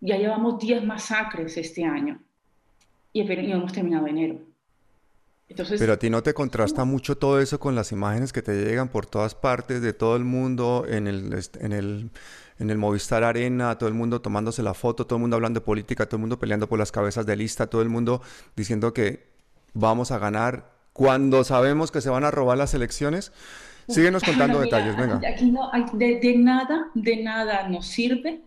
Ya 0.00 0.16
llevamos 0.16 0.58
10 0.58 0.84
masacres 0.84 1.56
este 1.56 1.84
año 1.84 2.20
y, 3.12 3.20
hemos 3.22 3.72
terminado 3.72 4.06
enero. 4.06 4.40
Entonces, 5.48 5.80
Pero 5.80 5.94
a 5.94 5.98
ti 5.98 6.10
no 6.10 6.22
te 6.22 6.34
contrasta 6.34 6.84
mucho 6.84 7.16
todo 7.16 7.40
eso 7.40 7.58
con 7.58 7.74
las 7.74 7.90
imágenes 7.90 8.34
que 8.34 8.42
te 8.42 8.52
llegan 8.52 8.90
por 8.90 9.06
todas 9.06 9.34
partes 9.34 9.80
de 9.80 9.94
todo 9.94 10.16
el 10.16 10.24
mundo 10.24 10.84
en 10.86 11.06
el, 11.06 11.32
en 11.60 11.72
el 11.72 12.10
en 12.58 12.70
el 12.70 12.78
Movistar 12.78 13.24
Arena, 13.24 13.78
todo 13.78 13.88
el 13.88 13.94
mundo 13.94 14.20
tomándose 14.20 14.62
la 14.62 14.74
foto, 14.74 15.06
todo 15.06 15.16
el 15.16 15.20
mundo 15.20 15.36
hablando 15.36 15.60
de 15.60 15.66
política, 15.66 16.06
todo 16.06 16.16
el 16.16 16.22
mundo 16.22 16.38
peleando 16.38 16.68
por 16.68 16.78
las 16.78 16.92
cabezas 16.92 17.26
de 17.26 17.36
lista, 17.36 17.68
todo 17.68 17.82
el 17.82 17.88
mundo 17.88 18.20
diciendo 18.56 18.92
que 18.92 19.28
vamos 19.74 20.10
a 20.10 20.18
ganar 20.18 20.72
cuando 20.92 21.44
sabemos 21.44 21.92
que 21.92 22.00
se 22.00 22.10
van 22.10 22.24
a 22.24 22.30
robar 22.30 22.58
las 22.58 22.74
elecciones. 22.74 23.32
Síguenos 23.88 24.22
contando 24.24 24.60
detalles, 24.60 24.96
venga. 24.96 25.20
Aquí 25.26 25.50
no, 25.50 25.70
de, 25.92 26.18
de, 26.18 26.36
nada, 26.36 26.88
de 26.94 27.22
nada 27.22 27.68
nos 27.68 27.86
sirve 27.86 28.40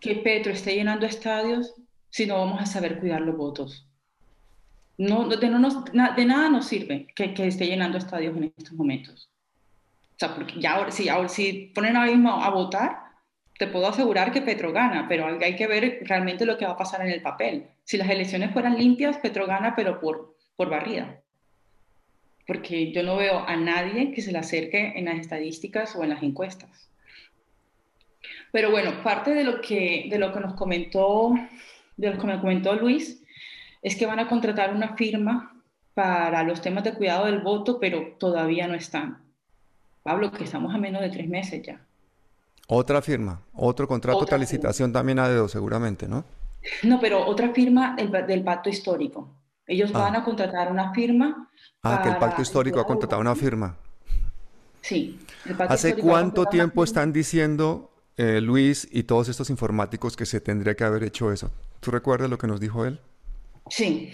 que 0.00 0.16
Petro 0.16 0.52
esté 0.52 0.74
llenando 0.74 1.06
estadios 1.06 1.74
si 2.10 2.26
no 2.26 2.38
vamos 2.38 2.60
a 2.62 2.66
saber 2.66 2.98
cuidar 2.98 3.20
los 3.20 3.36
votos. 3.36 3.86
No, 4.96 5.28
de, 5.28 5.48
no 5.48 5.70
de 6.16 6.24
nada 6.24 6.48
nos 6.48 6.66
sirve 6.66 7.06
que, 7.14 7.34
que, 7.34 7.46
esté 7.46 7.66
llenando 7.66 7.98
estadios 7.98 8.36
en 8.36 8.44
estos 8.56 8.72
momentos. 8.72 9.30
O 10.12 10.18
sea, 10.18 10.34
porque 10.34 10.60
ya 10.60 10.74
ahora, 10.74 10.90
si, 10.90 11.08
ahora, 11.08 11.28
si 11.28 11.70
ponen 11.74 11.96
ahora 11.96 12.10
mismo 12.10 12.42
a 12.42 12.50
votar, 12.50 13.07
te 13.58 13.66
puedo 13.66 13.88
asegurar 13.88 14.30
que 14.32 14.40
Petro 14.40 14.72
gana, 14.72 15.06
pero 15.08 15.26
hay 15.26 15.56
que 15.56 15.66
ver 15.66 16.00
realmente 16.02 16.46
lo 16.46 16.56
que 16.56 16.64
va 16.64 16.72
a 16.72 16.76
pasar 16.76 17.00
en 17.02 17.10
el 17.10 17.20
papel. 17.20 17.66
Si 17.82 17.96
las 17.96 18.08
elecciones 18.08 18.52
fueran 18.52 18.78
limpias, 18.78 19.18
Petro 19.18 19.46
gana, 19.46 19.74
pero 19.74 19.98
por, 19.98 20.36
por 20.56 20.70
barrida. 20.70 21.20
Porque 22.46 22.92
yo 22.92 23.02
no 23.02 23.16
veo 23.16 23.40
a 23.46 23.56
nadie 23.56 24.12
que 24.12 24.22
se 24.22 24.30
le 24.30 24.38
acerque 24.38 24.92
en 24.94 25.06
las 25.06 25.18
estadísticas 25.18 25.96
o 25.96 26.04
en 26.04 26.10
las 26.10 26.22
encuestas. 26.22 26.88
Pero 28.52 28.70
bueno, 28.70 29.02
parte 29.02 29.34
de 29.34 29.42
lo 29.42 29.60
que, 29.60 30.06
de 30.08 30.18
lo 30.18 30.32
que 30.32 30.40
nos 30.40 30.54
comentó, 30.54 31.34
de 31.96 32.10
lo 32.12 32.18
que 32.18 32.26
me 32.28 32.40
comentó 32.40 32.74
Luis, 32.76 33.22
es 33.82 33.96
que 33.96 34.06
van 34.06 34.20
a 34.20 34.28
contratar 34.28 34.72
una 34.72 34.96
firma 34.96 35.60
para 35.94 36.44
los 36.44 36.62
temas 36.62 36.84
de 36.84 36.94
cuidado 36.94 37.26
del 37.26 37.40
voto, 37.40 37.80
pero 37.80 38.14
todavía 38.20 38.68
no 38.68 38.74
están. 38.74 39.18
Pablo, 40.04 40.30
que 40.30 40.44
estamos 40.44 40.72
a 40.72 40.78
menos 40.78 41.02
de 41.02 41.10
tres 41.10 41.28
meses 41.28 41.60
ya. 41.60 41.87
Otra 42.70 43.00
firma, 43.00 43.40
otro 43.54 43.88
contrato, 43.88 44.18
otra 44.18 44.36
licitación 44.36 44.92
también 44.92 45.18
a 45.18 45.28
dedo 45.28 45.48
seguramente, 45.48 46.06
¿no? 46.06 46.26
No, 46.82 47.00
pero 47.00 47.26
otra 47.26 47.54
firma 47.54 47.96
del, 47.96 48.44
pacto 48.44 48.68
histórico. 48.68 49.34
Ellos 49.66 49.90
van 49.90 50.14
ah. 50.14 50.18
a 50.18 50.24
contratar 50.24 50.70
una 50.70 50.92
firma. 50.92 51.50
Ah, 51.82 52.00
que 52.02 52.10
el 52.10 52.18
pacto 52.18 52.42
histórico 52.42 52.78
ha 52.78 52.86
contratado 52.86 53.22
una 53.22 53.34
firma. 53.34 53.78
Sí. 54.82 55.18
¿Hace 55.66 55.96
cuánto 55.96 56.44
tiempo 56.44 56.84
están 56.84 57.10
diciendo 57.10 57.90
eh, 58.18 58.42
Luis 58.42 58.86
y 58.92 59.04
todos 59.04 59.30
estos 59.30 59.48
informáticos 59.48 60.14
que 60.14 60.26
se 60.26 60.42
tendría 60.42 60.74
que 60.74 60.84
haber 60.84 61.04
hecho 61.04 61.32
eso? 61.32 61.50
¿Tú 61.80 61.90
recuerdas 61.90 62.28
lo 62.28 62.36
que 62.36 62.48
nos 62.48 62.60
dijo 62.60 62.84
él? 62.84 63.00
Sí, 63.70 64.12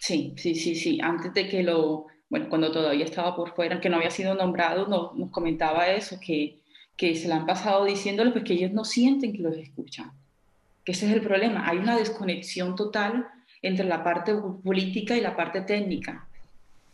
sí, 0.00 0.34
sí, 0.36 0.54
sí, 0.54 0.74
sí. 0.74 1.00
Antes 1.02 1.32
de 1.32 1.48
que 1.48 1.62
lo, 1.62 2.06
bueno, 2.28 2.50
cuando 2.50 2.70
todavía 2.70 3.06
estaba 3.06 3.34
por 3.34 3.54
fuera, 3.54 3.80
que 3.80 3.88
no 3.88 3.96
había 3.96 4.10
sido 4.10 4.34
nombrado, 4.34 4.88
nos 4.88 5.30
comentaba 5.30 5.88
eso, 5.88 6.18
que 6.20 6.63
que 6.96 7.14
se 7.16 7.28
la 7.28 7.36
han 7.36 7.46
pasado 7.46 7.84
diciéndole 7.84 8.30
pues 8.30 8.44
que 8.44 8.54
ellos 8.54 8.72
no 8.72 8.84
sienten 8.84 9.32
que 9.32 9.42
los 9.42 9.56
escuchan. 9.56 10.12
Que 10.84 10.92
ese 10.92 11.06
es 11.06 11.12
el 11.12 11.22
problema. 11.22 11.68
Hay 11.68 11.78
una 11.78 11.96
desconexión 11.96 12.76
total 12.76 13.26
entre 13.62 13.86
la 13.86 14.04
parte 14.04 14.34
política 14.62 15.16
y 15.16 15.20
la 15.20 15.36
parte 15.36 15.62
técnica. 15.62 16.28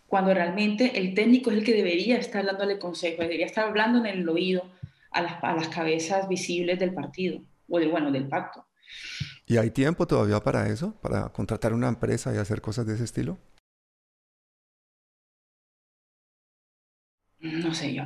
Cuando 0.06 0.32
realmente 0.32 0.98
el 0.98 1.14
técnico 1.14 1.50
es 1.50 1.58
el 1.58 1.64
que 1.64 1.74
debería 1.74 2.16
estar 2.16 2.44
dándole 2.44 2.78
consejo, 2.78 3.22
debería 3.22 3.46
estar 3.46 3.68
hablando 3.68 3.98
en 3.98 4.06
el 4.06 4.28
oído 4.28 4.64
a 5.10 5.22
las, 5.22 5.42
a 5.42 5.54
las 5.54 5.68
cabezas 5.68 6.28
visibles 6.28 6.78
del 6.78 6.94
partido 6.94 7.42
o 7.68 7.78
del, 7.78 7.90
bueno, 7.90 8.10
del 8.10 8.28
pacto. 8.28 8.66
¿Y 9.46 9.56
hay 9.56 9.70
tiempo 9.70 10.06
todavía 10.06 10.40
para 10.40 10.68
eso? 10.68 10.94
¿Para 11.00 11.28
contratar 11.30 11.72
una 11.72 11.88
empresa 11.88 12.34
y 12.34 12.38
hacer 12.38 12.60
cosas 12.60 12.86
de 12.86 12.94
ese 12.94 13.04
estilo? 13.04 13.38
No 17.40 17.74
sé 17.74 17.94
yo. 17.94 18.04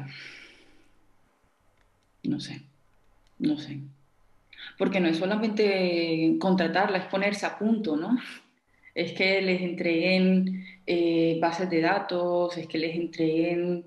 No 2.24 2.40
sé, 2.40 2.62
no 3.38 3.58
sé. 3.58 3.80
Porque 4.78 5.00
no 5.00 5.08
es 5.08 5.18
solamente 5.18 6.36
contratarla, 6.40 6.98
es 6.98 7.04
ponerse 7.06 7.46
a 7.46 7.58
punto, 7.58 7.96
¿no? 7.96 8.18
Es 8.94 9.12
que 9.12 9.42
les 9.42 9.60
entreguen 9.60 10.64
eh, 10.86 11.38
bases 11.40 11.68
de 11.68 11.80
datos, 11.80 12.56
es 12.56 12.66
que 12.66 12.78
les 12.78 12.96
entreguen, 12.96 13.84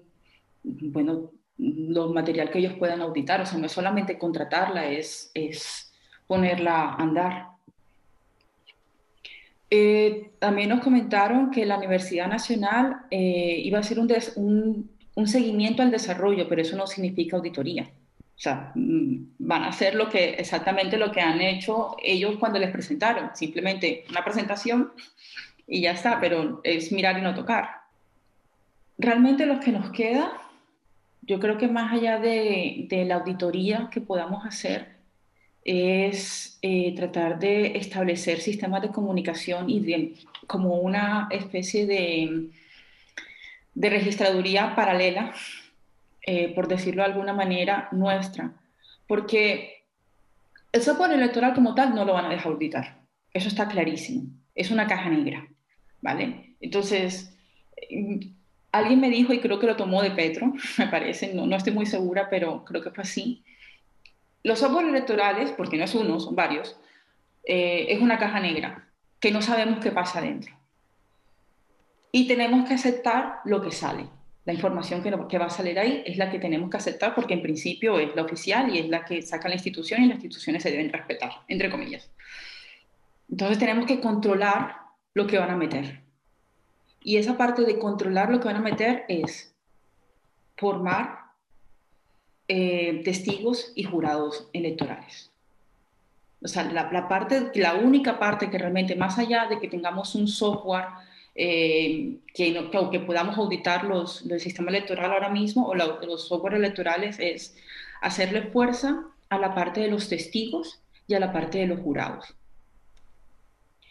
bueno, 0.64 1.32
los 1.58 2.14
material 2.14 2.52
que 2.52 2.60
ellos 2.60 2.74
puedan 2.74 3.02
auditar. 3.02 3.42
O 3.42 3.46
sea, 3.46 3.58
no 3.58 3.66
es 3.66 3.72
solamente 3.72 4.18
contratarla, 4.18 4.90
es, 4.90 5.32
es 5.34 5.92
ponerla 6.28 6.92
a 6.92 6.96
andar. 6.96 7.48
Eh, 9.70 10.32
también 10.40 10.70
nos 10.70 10.82
comentaron 10.82 11.52
que 11.52 11.66
la 11.66 11.78
Universidad 11.78 12.28
Nacional 12.28 13.02
eh, 13.12 13.62
iba 13.64 13.78
a 13.80 13.82
hacer 13.82 14.00
un, 14.00 14.90
un 15.16 15.28
seguimiento 15.28 15.82
al 15.82 15.92
desarrollo, 15.92 16.48
pero 16.48 16.62
eso 16.62 16.78
no 16.78 16.86
significa 16.86 17.38
auditoría. 17.38 17.90
O 18.38 18.40
sea, 18.40 18.72
mm, 18.76 19.34
van 19.40 19.64
a 19.64 19.70
hacer 19.70 19.96
lo 19.96 20.10
que, 20.10 20.36
exactamente 20.36 20.98
lo 20.98 21.12
que 21.12 21.22
han 21.22 21.42
hecho 21.42 21.98
ellos 22.04 22.36
cuando 22.40 22.60
les 22.60 22.70
presentaron, 22.70 23.32
simplemente 23.34 24.06
una 24.10 24.24
presentación 24.24 24.92
y 25.66 25.82
ya 25.82 25.92
está, 25.92 26.20
pero 26.20 26.62
es 26.64 26.92
mirar 26.92 27.18
y 27.18 27.22
no 27.22 27.34
tocar. 27.34 27.70
Realmente 29.00 29.46
lo 29.48 29.60
que 29.60 29.72
nos 29.72 29.92
queda, 29.92 30.32
yo 31.24 31.40
creo 31.40 31.58
que 31.58 31.68
más 31.68 31.92
allá 31.92 32.20
de, 32.20 32.86
de 32.90 33.06
la 33.06 33.16
auditoría 33.16 33.90
que 33.92 34.02
podamos 34.02 34.46
hacer, 34.46 34.98
es 35.68 36.60
eh, 36.62 36.96
tratar 36.96 37.40
de 37.40 37.78
establecer 37.78 38.40
sistemas 38.40 38.82
de 38.82 38.90
comunicación 38.90 39.70
y 39.70 39.82
de, 39.82 40.14
como 40.48 40.76
una 40.76 41.28
especie 41.30 41.86
de, 41.86 42.50
de 43.76 43.90
registraduría 43.90 44.76
paralela 44.76 45.34
eh, 46.28 46.54
por 46.54 46.68
decirlo 46.68 47.04
de 47.04 47.10
alguna 47.10 47.32
manera, 47.32 47.88
nuestra. 47.94 48.52
Porque 49.08 49.86
el 50.74 50.82
software 50.82 51.14
electoral 51.14 51.54
como 51.54 51.74
tal 51.74 51.96
no 51.96 52.04
lo 52.04 52.14
van 52.14 52.26
a 52.26 52.30
dejar 52.30 52.52
auditar. 52.52 53.00
Eso 53.34 53.48
está 53.48 53.70
clarísimo. 53.70 54.24
Es 54.54 54.70
una 54.70 54.88
caja 54.88 55.10
negra, 55.10 55.48
¿vale? 56.02 56.56
Entonces, 56.60 57.34
alguien 58.74 59.00
me 59.00 59.10
dijo, 59.10 59.32
y 59.32 59.40
creo 59.40 59.58
que 59.58 59.68
lo 59.68 59.78
tomó 59.78 60.02
de 60.02 60.12
Petro, 60.12 60.54
me 60.78 60.88
parece, 60.88 61.34
no, 61.34 61.48
no 61.48 61.56
estoy 61.56 61.72
muy 61.72 61.86
segura, 61.86 62.30
pero 62.30 62.66
creo 62.66 62.84
que 62.84 62.92
fue 62.92 63.04
así. 63.04 63.46
Los 64.44 64.60
software 64.60 64.88
electorales, 64.88 65.52
porque 65.52 65.78
no 65.78 65.86
es 65.86 65.96
uno, 65.96 66.20
son 66.20 66.36
varios, 66.36 66.78
eh, 67.46 67.86
es 67.88 68.02
una 68.02 68.20
caja 68.20 68.42
negra, 68.42 68.90
que 69.22 69.32
no 69.32 69.42
sabemos 69.42 69.80
qué 69.80 69.92
pasa 69.92 70.20
dentro. 70.20 70.54
Y 72.12 72.28
tenemos 72.28 72.68
que 72.68 72.74
aceptar 72.74 73.40
lo 73.46 73.62
que 73.62 73.72
sale. 73.72 74.10
La 74.48 74.54
información 74.54 75.04
que, 75.04 75.14
que, 75.28 75.38
va 75.38 75.48
a 75.48 75.50
salir 75.50 75.78
ahí 75.78 76.04
es 76.06 76.18
la 76.18 76.30
que 76.30 76.40
tenemos 76.40 76.70
que 76.70 76.78
aceptar 76.78 77.14
porque 77.14 77.34
en 77.34 77.42
principio 77.42 78.00
es 78.00 78.16
la 78.16 78.22
oficial 78.22 78.74
y 78.74 78.80
es 78.80 78.88
la 78.88 79.04
que 79.04 79.22
saca 79.22 79.50
la 79.50 79.56
institución 79.56 80.02
y 80.02 80.08
las 80.08 80.16
instituciones 80.16 80.64
se 80.64 80.72
deben 80.72 80.90
respetar, 80.90 81.32
entre 81.50 81.70
comillas. 81.70 82.10
Entonces 83.30 83.60
tenemos 83.60 83.86
que 83.86 84.00
controlar 84.00 84.78
lo 85.14 85.28
que 85.28 85.38
van 85.38 85.50
a 85.50 85.58
meter. 85.58 86.02
Y 87.02 87.18
esa 87.18 87.36
parte 87.36 87.64
de 87.64 87.78
controlar 87.78 88.30
lo 88.32 88.40
que 88.40 88.48
van 88.48 88.56
a 88.56 88.62
meter 88.62 89.04
es 89.10 89.54
formar 90.56 91.26
eh, 92.48 93.02
testigos 93.04 93.74
y 93.76 93.84
jurados 93.84 94.50
electorales. 94.54 95.30
O 96.42 96.48
sea, 96.48 96.64
la, 96.64 97.10
parte, 97.10 97.52
la 97.56 97.76
única 97.76 98.18
parte 98.18 98.50
que 98.50 98.58
realmente, 98.58 98.96
más 98.96 99.20
allá 99.20 99.48
de 99.48 99.60
que 99.60 99.68
tengamos 99.68 100.16
un 100.16 100.30
software 100.30 100.86
eh, 101.38 102.18
que, 102.34 102.70
que, 102.92 103.00
podamos 103.00 103.38
auditar 103.38 103.86
los, 103.86 104.26
el 104.30 104.40
sistema 104.40 104.70
electoral 104.72 105.12
ahora 105.12 105.30
mismo 105.30 105.68
o 105.68 105.76
los 105.76 106.28
software 106.28 106.56
electorales, 106.56 107.18
es 107.20 107.56
hacerle 108.02 108.44
fuerza 108.44 109.06
a 109.30 109.38
la 109.38 109.56
parte 109.56 109.80
de 109.82 109.90
los 109.90 110.10
testigos 110.10 110.82
y 111.08 111.14
a 111.14 111.20
la 111.20 111.32
parte 111.32 111.60
de 111.60 111.68
los 111.68 111.80
jurados 111.80 112.36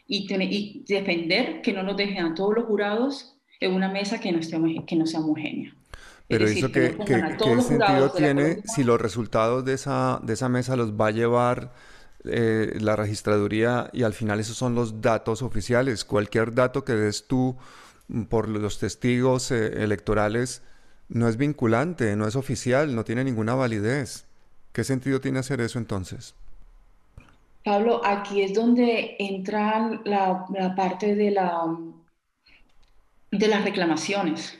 y, 0.06 0.84
defender 0.86 1.62
que 1.62 1.72
no 1.72 1.82
nos 1.82 1.96
dejen 1.96 2.24
a 2.24 2.34
todos 2.34 2.54
los 2.54 2.64
jurados 2.64 3.36
en 3.60 3.72
una 3.72 3.88
mesa 3.88 4.20
que 4.20 4.32
no, 4.32 4.38
esté, 4.38 4.58
que 4.86 4.96
no 4.96 5.06
sea 5.06 5.20
homogénea. 5.20 5.74
Pero 6.28 6.46
eso 6.46 6.72
que, 6.72 6.96
¿qué 7.06 7.62
sentido 7.62 8.10
tiene 8.10 8.62
si 8.64 8.82
los 8.82 9.00
resultados 9.00 9.64
de 9.64 9.74
esa, 9.74 10.20
de 10.22 10.32
esa 10.32 10.48
mesa 10.48 10.74
los 10.74 10.92
va 10.92 11.08
a 11.08 11.12
llevar 11.12 11.72
eh, 12.28 12.76
la 12.80 12.96
registraduría 12.96 13.90
y 13.92 14.02
al 14.02 14.12
final 14.12 14.40
esos 14.40 14.56
son 14.56 14.74
los 14.74 15.00
datos 15.00 15.42
oficiales? 15.42 16.04
Cualquier 16.04 16.54
dato 16.54 16.84
que 16.84 16.94
des 16.94 17.26
tú 17.26 17.56
mm, 18.08 18.24
por 18.24 18.48
los 18.48 18.78
testigos 18.78 19.50
eh, 19.50 19.82
electorales 19.82 20.62
no 21.08 21.28
es 21.28 21.36
vinculante, 21.36 22.16
no 22.16 22.26
es 22.26 22.36
oficial, 22.36 22.94
no 22.94 23.04
tiene 23.04 23.24
ninguna 23.24 23.54
validez. 23.54 24.26
¿Qué 24.72 24.84
sentido 24.84 25.20
tiene 25.20 25.38
hacer 25.38 25.60
eso 25.60 25.78
entonces? 25.78 26.34
Pablo, 27.64 28.00
aquí 28.04 28.42
es 28.42 28.54
donde 28.54 29.16
entra 29.18 30.00
la, 30.04 30.46
parte 30.76 31.14
de, 31.14 31.32
la, 31.32 31.76
de 33.30 33.48
las 33.48 33.64
reclamaciones. 33.64 34.58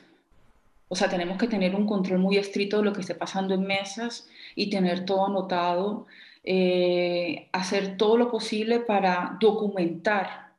O 0.88 0.96
sea, 0.96 1.08
tenemos 1.08 1.38
que 1.38 1.48
tener 1.48 1.74
un 1.74 1.86
control 1.86 2.18
muy 2.18 2.36
estricto 2.36 2.78
de 2.78 2.84
lo 2.84 2.92
que 2.92 3.00
esté 3.00 3.14
pasando 3.14 3.54
en 3.54 3.66
mesas 3.66 4.28
y 4.54 4.70
tener 4.70 5.04
todo 5.04 5.26
anotado, 5.26 6.06
eh, 6.48 7.48
hacer 7.50 7.96
todo 7.96 8.16
lo 8.16 8.30
posible 8.30 8.78
para 8.78 9.36
documentar 9.40 10.52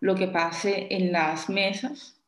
lo 0.00 0.16
que 0.16 0.26
pase 0.26 0.88
en 0.90 1.12
las 1.12 1.48
mesas, 1.48 2.20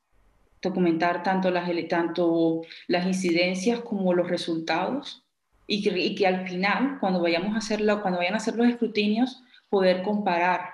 documentar 0.63 1.25
tanto 1.25 1.51
las, 1.51 1.69
tanto 1.89 2.63
las 2.87 3.05
incidencias 3.05 3.81
como 3.81 4.15
los 4.15 4.29
resultados 4.29 5.25
y 5.67 5.83
que, 6.15 6.27
al 6.29 6.47
final, 6.47 6.99
cuando, 7.01 7.21
vayamos 7.21 7.55
a 7.55 7.59
hacerlo, 7.59 8.03
cuando 8.03 8.19
vayan 8.19 8.35
a 8.35 8.37
hacer 8.37 8.55
los 8.55 8.69
escrutinios, 8.69 9.43
poder 9.69 10.03
comparar 10.03 10.71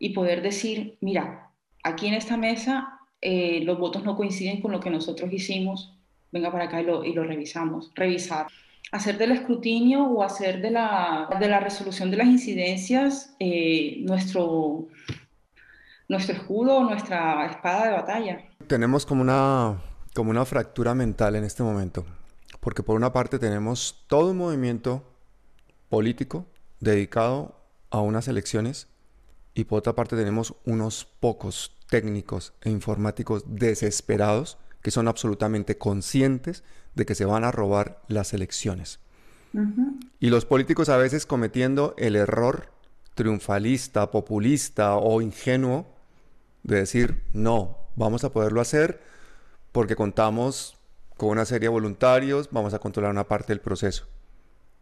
y 0.00 0.10
poder 0.10 0.42
decir, 0.42 0.96
mira, 1.00 1.50
aquí 1.84 2.08
en 2.08 2.14
esta 2.14 2.36
mesa 2.36 2.98
eh, 3.20 3.60
los 3.62 3.78
votos 3.78 4.02
no 4.02 4.16
coinciden 4.16 4.60
con 4.60 4.72
lo 4.72 4.80
que 4.80 4.90
nosotros 4.90 5.32
hicimos, 5.32 5.94
venga 6.32 6.50
para 6.50 6.64
acá 6.64 6.80
y 6.80 6.84
lo, 6.84 7.04
y 7.04 7.12
lo 7.12 7.22
revisamos. 7.22 7.92
Revisar. 7.94 8.48
Hacer 8.92 9.18
del 9.18 9.32
escrutinio 9.32 10.04
o 10.04 10.22
hacer 10.22 10.62
de 10.62 10.70
la, 10.70 11.60
resolución 11.60 12.10
de 12.10 12.16
las 12.16 12.26
incidencias 12.26 13.34
eh, 13.40 13.98
nuestro, 14.02 14.86
escudo, 16.08 16.84
nuestra 16.84 17.46
espada 17.46 17.86
de 17.86 17.92
batalla. 17.92 18.44
Tenemos 18.66 19.04
como 19.04 19.22
una, 19.22 19.82
como 20.14 20.30
una 20.30 20.44
fractura 20.44 20.94
mental 20.94 21.34
en 21.36 21.44
este 21.44 21.62
momento, 21.62 22.06
porque 22.60 22.82
por 22.82 22.96
una 22.96 23.12
parte 23.12 23.38
tenemos 23.38 24.04
todo 24.06 24.30
un 24.30 24.38
movimiento 24.38 25.02
político 25.88 26.46
dedicado 26.80 27.56
a 27.90 28.00
unas 28.00 28.28
elecciones 28.28 28.88
y 29.54 29.64
por 29.64 29.78
otra 29.78 29.94
parte 29.94 30.16
tenemos 30.16 30.54
unos 30.64 31.04
pocos 31.04 31.76
técnicos 31.88 32.52
e 32.62 32.70
informáticos 32.70 33.44
desesperados 33.46 34.58
que 34.82 34.90
son 34.90 35.08
absolutamente 35.08 35.78
conscientes 35.78 36.64
de 36.94 37.06
que 37.06 37.14
se 37.14 37.24
van 37.24 37.44
a 37.44 37.52
robar 37.52 38.02
las 38.08 38.32
elecciones. 38.32 39.00
Y 40.20 40.28
los 40.28 40.44
políticos 40.44 40.88
a 40.90 40.98
veces 40.98 41.24
cometiendo 41.24 41.94
el 41.96 42.14
error 42.14 42.70
triunfalista, 43.14 44.10
populista 44.10 44.96
o 44.96 45.22
ingenuo 45.22 45.86
de 46.62 46.76
decir, 46.76 47.22
no, 47.32 47.78
vamos 47.96 48.24
a 48.24 48.32
poderlo 48.32 48.60
hacer 48.60 49.00
porque 49.72 49.96
contamos 49.96 50.76
con 51.16 51.30
una 51.30 51.46
serie 51.46 51.66
de 51.66 51.72
voluntarios, 51.72 52.48
vamos 52.50 52.74
a 52.74 52.78
controlar 52.78 53.10
una 53.10 53.28
parte 53.28 53.52
del 53.52 53.60
proceso. 53.60 54.06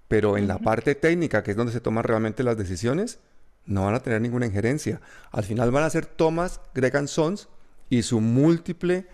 Pero 0.08 0.36
en 0.36 0.48
la 0.48 0.58
parte 0.58 0.94
técnica, 0.94 1.42
que 1.42 1.52
es 1.52 1.56
donde 1.56 1.72
se 1.72 1.80
toman 1.80 2.04
realmente 2.04 2.42
las 2.42 2.56
decisiones, 2.56 3.20
no 3.66 3.84
van 3.84 3.94
a 3.94 4.00
tener 4.00 4.20
ninguna 4.20 4.46
injerencia. 4.46 5.00
Al 5.30 5.44
final 5.44 5.70
van 5.70 5.84
a 5.84 5.90
ser 5.90 6.06
Thomas 6.06 6.60
Gregan 6.74 7.08
Sons 7.08 7.48
y 7.88 8.02
su 8.02 8.20
múltiple 8.20 9.06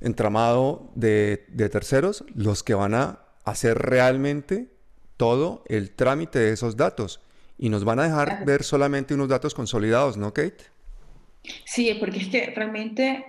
entramado 0.00 0.90
de, 0.94 1.46
terceros 1.70 2.24
los 2.34 2.62
que 2.62 2.74
van 2.74 2.94
a 2.94 3.20
hacer 3.44 3.78
realmente 3.78 4.68
todo 5.16 5.64
el 5.68 5.94
trámite 5.94 6.38
de 6.38 6.52
esos 6.52 6.76
datos. 6.76 7.20
Y 7.58 7.70
nos 7.70 7.84
van 7.84 7.98
a 7.98 8.04
dejar 8.04 8.44
ver 8.44 8.62
solamente 8.62 9.14
unos 9.14 9.28
datos 9.28 9.54
consolidados, 9.54 10.16
¿no, 10.16 10.32
Kate? 10.32 10.64
Sí, 11.64 11.92
porque 11.98 12.18
es 12.18 12.28
que 12.28 12.52
realmente, 12.54 13.24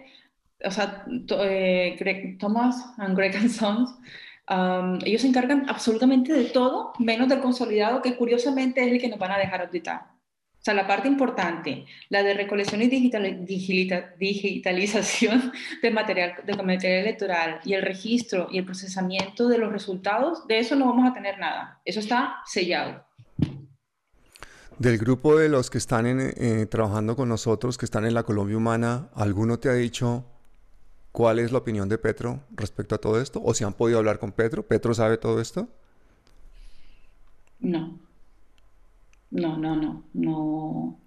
o 0.63 0.69
sea, 0.69 1.05
eh, 1.07 2.37
Thomas 2.39 2.93
and 2.97 3.17
Gregan 3.17 3.49
Sons 3.49 3.89
ellos 5.05 5.21
se 5.21 5.27
encargan 5.27 5.69
absolutamente 5.69 6.33
de 6.33 6.45
todo, 6.45 6.93
menos 6.97 7.29
del 7.29 7.39
consolidado, 7.39 8.01
que 8.01 8.15
curiosamente 8.15 8.81
es 8.81 8.91
el 8.91 8.99
que 8.99 9.07
nos 9.07 9.19
van 9.19 9.31
a 9.31 9.37
dejar 9.37 9.61
auditar. 9.61 10.07
O 10.59 10.61
sea, 10.61 10.73
la 10.73 10.87
parte 10.87 11.07
importante, 11.07 11.85
la 12.09 12.21
de 12.21 12.33
recolección 12.33 12.81
y 12.81 12.87
digitalización 12.87 15.53
del 15.81 15.93
material, 15.93 16.33
del 16.45 16.57
material 16.57 16.99
electoral 16.99 17.61
y 17.63 17.73
el 17.73 17.81
registro 17.81 18.49
y 18.51 18.57
el 18.57 18.65
procesamiento 18.65 19.47
de 19.47 19.57
los 19.57 19.71
resultados, 19.71 20.45
de 20.47 20.59
eso 20.59 20.75
no 20.75 20.87
vamos 20.87 21.09
a 21.09 21.13
tener 21.13 21.39
nada. 21.39 21.79
Eso 21.85 22.01
está 22.01 22.39
sellado. 22.45 23.05
Del 24.77 24.97
grupo 24.97 25.37
de 25.37 25.47
los 25.49 25.69
que 25.69 25.77
están 25.77 26.05
eh, 26.07 26.65
trabajando 26.65 27.15
con 27.15 27.29
nosotros, 27.29 27.77
que 27.77 27.85
están 27.85 28.05
en 28.05 28.13
la 28.13 28.23
Colombia 28.23 28.57
Humana, 28.57 29.09
¿alguno 29.15 29.59
te 29.59 29.69
ha 29.69 29.73
dicho 29.73 30.25
¿Cuál 31.11 31.39
es 31.39 31.51
la 31.51 31.57
opinión 31.57 31.89
de 31.89 31.97
Petro 31.97 32.43
respecto 32.51 32.95
a 32.95 32.99
todo 32.99 33.19
esto? 33.19 33.41
¿O 33.43 33.53
si 33.53 33.63
han 33.63 33.73
podido 33.73 33.97
hablar 33.97 34.19
con 34.19 34.31
Petro? 34.31 34.67
¿Petro 34.67 34.93
sabe 34.93 35.17
todo 35.17 35.41
esto? 35.41 35.67
No. 37.59 37.99
No, 39.31 39.57
no, 39.57 39.75
no. 39.75 40.03
No. 40.13 40.99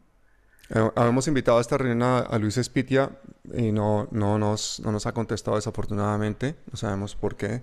Habíamos 0.97 1.29
invitado 1.29 1.59
a 1.59 1.61
esta 1.61 1.77
reunión 1.77 2.03
a, 2.03 2.39
Luis 2.39 2.57
Espitia 2.57 3.11
y 3.55 3.73
no, 3.73 4.09
no, 4.11 4.39
nos, 4.39 4.81
no 4.81 4.91
nos 4.91 5.07
ha 5.07 5.13
contestado 5.13 5.57
desafortunadamente. 5.57 6.57
No 6.71 6.79
sabemos 6.79 7.15
por 7.15 7.37
qué 7.37 7.63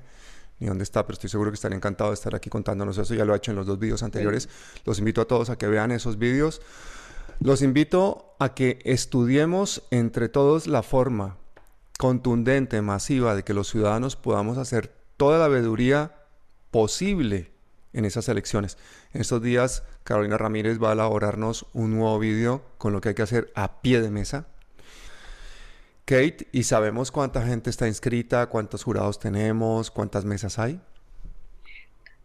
ni 0.60 0.68
dónde 0.68 0.84
está, 0.84 1.06
pero 1.06 1.14
estoy 1.14 1.30
seguro 1.30 1.50
que 1.50 1.56
estaría 1.56 1.78
encantado 1.78 2.12
de 2.12 2.16
estar 2.16 2.36
aquí 2.36 2.50
contándonos 2.50 2.98
eso. 2.98 3.16
Ya 3.16 3.26
lo 3.26 3.34
ha 3.34 3.38
hecho 3.38 3.52
en 3.52 3.58
los 3.58 3.66
dos 3.66 3.80
vídeos 3.80 4.04
anteriores. 4.04 4.50
Los 4.86 5.00
invito 5.00 5.22
a 5.22 5.26
todos 5.26 5.50
a 5.50 5.58
que 5.58 5.68
vean 5.68 5.92
esos 5.92 6.20
vídeos. 6.20 6.62
Los 7.40 7.62
invito 7.62 8.36
a 8.40 8.54
que 8.54 8.80
estudiemos 8.84 9.84
entre 9.92 10.30
todos 10.30 10.68
la 10.68 10.84
forma 10.84 11.38
contundente, 11.98 12.82
masiva, 12.82 13.36
de 13.36 13.44
que 13.44 13.54
los 13.54 13.70
ciudadanos 13.70 14.16
podamos 14.16 14.58
hacer 14.58 14.94
toda 15.18 15.40
la 15.40 15.48
veeduría 15.48 16.16
posible 16.72 17.52
en 17.94 18.06
esas 18.06 18.30
elecciones. 18.30 18.78
En 19.14 19.22
estos 19.22 19.42
días, 19.42 19.84
Carolina 20.04 20.38
Ramírez 20.38 20.82
va 20.82 20.90
a 20.90 20.94
elaborarnos 20.94 21.66
un 21.74 21.92
nuevo 21.98 22.20
vídeo 22.20 22.64
con 22.78 22.94
lo 22.94 23.02
que 23.02 23.10
hay 23.10 23.16
que 23.16 23.22
hacer 23.22 23.52
a 23.56 23.82
pie 23.82 24.02
de 24.02 24.12
mesa. 24.12 24.48
Kate, 26.06 26.48
¿y 26.52 26.64
sabemos 26.64 27.12
cuánta 27.12 27.46
gente 27.46 27.70
está 27.70 27.88
inscrita, 27.88 28.48
cuántos 28.48 28.84
jurados 28.84 29.20
tenemos, 29.20 29.92
cuántas 29.92 30.26
mesas 30.26 30.58
hay? 30.58 30.80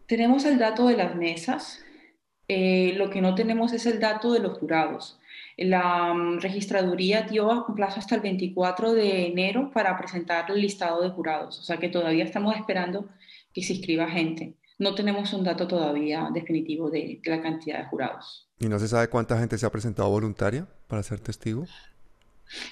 Tenemos 0.07 0.45
el 0.45 0.57
dato 0.57 0.87
de 0.87 0.97
las 0.97 1.15
mesas, 1.15 1.83
eh, 2.47 2.93
lo 2.95 3.09
que 3.09 3.21
no 3.21 3.35
tenemos 3.35 3.73
es 3.73 3.85
el 3.85 3.99
dato 3.99 4.33
de 4.33 4.39
los 4.39 4.57
jurados. 4.57 5.19
La 5.57 6.13
mm, 6.13 6.39
registraduría 6.41 7.23
dio 7.23 7.65
un 7.67 7.75
plazo 7.75 7.99
hasta 7.99 8.15
el 8.15 8.21
24 8.21 8.93
de 8.93 9.27
enero 9.27 9.71
para 9.71 9.97
presentar 9.97 10.49
el 10.51 10.61
listado 10.61 11.01
de 11.01 11.09
jurados, 11.09 11.59
o 11.59 11.63
sea 11.63 11.77
que 11.77 11.89
todavía 11.89 12.23
estamos 12.23 12.55
esperando 12.55 13.07
que 13.53 13.63
se 13.63 13.73
inscriba 13.73 14.07
gente. 14.09 14.53
No 14.77 14.93
tenemos 14.93 15.31
un 15.33 15.43
dato 15.43 15.67
todavía 15.67 16.29
definitivo 16.33 16.89
de, 16.89 17.21
la 17.25 17.41
cantidad 17.41 17.79
de 17.79 17.85
jurados. 17.85 18.49
¿Y 18.59 18.67
no 18.67 18.77
se 18.77 18.87
sabe 18.87 19.07
cuánta 19.07 19.37
gente 19.39 19.57
se 19.57 19.65
ha 19.65 19.71
presentado 19.71 20.09
voluntaria 20.09 20.67
para 20.87 21.01
ser 21.03 21.19
testigo? 21.19 21.65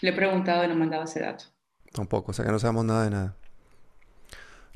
Le 0.01 0.09
he 0.09 0.13
preguntado 0.13 0.65
y 0.65 0.67
no 0.67 0.75
me 0.75 0.83
han 0.83 0.89
dado 0.89 1.03
ese 1.03 1.21
dato. 1.21 1.45
Tampoco, 1.91 2.31
o 2.31 2.33
sea 2.33 2.45
que 2.45 2.51
no 2.51 2.59
sabemos 2.59 2.85
nada 2.85 3.03
de 3.05 3.09
nada. 3.09 3.35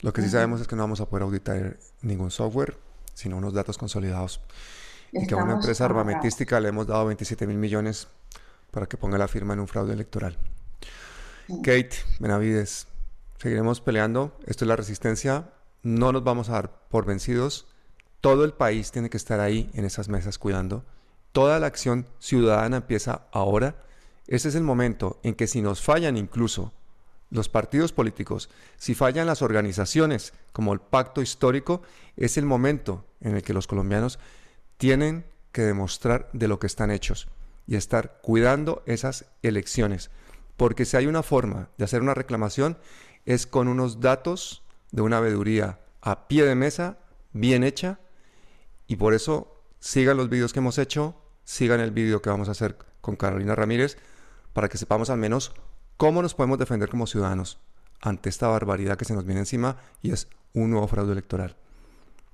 Lo 0.02 0.14
que 0.14 0.22
sí 0.22 0.30
sabemos 0.30 0.62
es 0.62 0.68
que 0.68 0.76
no 0.76 0.84
vamos 0.84 1.02
a 1.02 1.10
poder 1.10 1.24
auditar 1.24 1.78
ningún 2.02 2.32
software, 2.32 2.78
sino 3.14 3.38
unos 3.38 3.54
datos 3.54 3.78
consolidados. 3.78 4.42
y 5.12 5.26
que 5.26 5.34
a 5.34 5.38
una 5.38 5.54
empresa 5.54 5.86
armamentística 5.86 6.60
le 6.60 6.70
hemos 6.70 6.88
dado 6.88 7.06
27 7.06 7.48
mil 7.48 7.58
millones 7.58 8.08
para 8.72 8.86
que 8.86 8.98
ponga 8.98 9.18
la 9.18 9.28
firma 9.28 9.54
en 9.54 9.60
un 9.60 9.68
fraude 9.68 9.94
electoral. 9.94 10.38
Kate 11.48 11.92
Benavides, 12.20 12.88
seguiremos 13.38 13.82
peleando. 13.82 14.38
Esto 14.46 14.66
es 14.66 14.68
la 14.68 14.76
resistencia. 14.76 15.50
No 15.84 16.12
nos 16.12 16.24
vamos 16.24 16.50
a 16.50 16.54
dar 16.54 16.88
por 16.90 17.06
vencidos. 17.06 17.68
Todo 18.22 18.44
el 18.44 18.54
país 18.54 18.92
tiene 18.92 19.10
que 19.10 19.18
estar 19.18 19.40
ahí 19.40 19.70
en 19.74 19.86
esas 19.86 20.10
mesas 20.10 20.38
cuidando. 20.38 20.86
Toda 21.32 21.60
la 21.60 21.68
acción 21.68 22.08
ciudadana 22.20 22.78
empieza 22.78 23.28
ahora. 23.32 23.84
Ese 24.28 24.50
es 24.50 24.56
el 24.56 24.64
momento 24.64 25.20
en 25.24 25.36
que 25.36 25.48
si 25.48 25.62
nos 25.62 25.82
fallan 25.82 26.18
incluso 26.18 26.74
los 27.30 27.50
partidos 27.50 27.92
políticos, 27.92 28.50
si 28.78 28.96
fallan 28.96 29.28
las 29.28 29.42
organizaciones 29.42 30.34
como 30.54 30.74
el 30.74 30.80
pacto 30.80 31.22
histórico, 31.22 31.82
es 32.16 32.38
el 32.38 32.46
momento 32.46 33.06
en 33.22 33.36
el 33.36 33.44
que 33.44 33.54
los 33.54 33.68
colombianos 33.68 34.20
tienen 34.78 35.26
que 35.52 35.64
demostrar 35.64 36.30
de 36.34 36.48
lo 36.48 36.60
que 36.60 36.68
están 36.68 36.92
hechos 36.92 37.28
y 37.68 37.76
estar 37.76 38.20
cuidando 38.22 38.84
esas 38.86 39.26
elecciones. 39.42 40.10
Porque 40.56 40.86
si 40.86 40.98
hay 40.98 41.06
una 41.08 41.24
forma 41.24 41.70
de 41.78 41.86
hacer 41.86 42.02
una 42.02 42.14
reclamación 42.14 42.78
es 43.26 43.46
con 43.46 43.68
unos 43.68 44.00
datos 44.00 44.64
de 44.92 45.02
una 45.02 45.20
veeduría 45.20 45.80
a 46.02 46.28
pie 46.28 46.46
de 46.46 46.56
mesa, 46.56 46.98
bien 47.34 47.64
hecha, 47.64 48.00
y 48.88 48.96
por 48.96 49.14
eso 49.14 49.62
sigan 49.80 50.18
los 50.18 50.30
vídeos 50.30 50.54
que 50.54 50.60
hemos 50.60 50.78
hecho, 50.78 51.16
sigan 51.44 51.80
el 51.80 51.92
vídeo 51.92 52.22
que 52.22 52.30
vamos 52.30 52.48
a 52.48 52.52
hacer 52.52 52.78
con 53.02 53.16
Carolina 53.16 53.56
Ramírez, 53.56 53.98
para 54.54 54.70
que 54.70 54.78
sepamos 54.78 55.10
al 55.10 55.18
menos 55.18 55.54
¿Cómo 55.98 56.22
nos 56.22 56.36
podemos 56.36 56.60
defender 56.60 56.90
como 56.90 57.08
ciudadanos 57.08 57.58
ante 58.02 58.30
esta 58.30 58.48
barbaridad 58.48 58.98
que 58.98 59.06
se 59.06 59.16
nos 59.16 59.26
viene 59.26 59.40
encima 59.40 59.78
y 60.04 60.12
es 60.12 60.28
un 60.54 60.70
nuevo 60.70 60.88
fraude 60.88 61.12
electoral? 61.12 61.56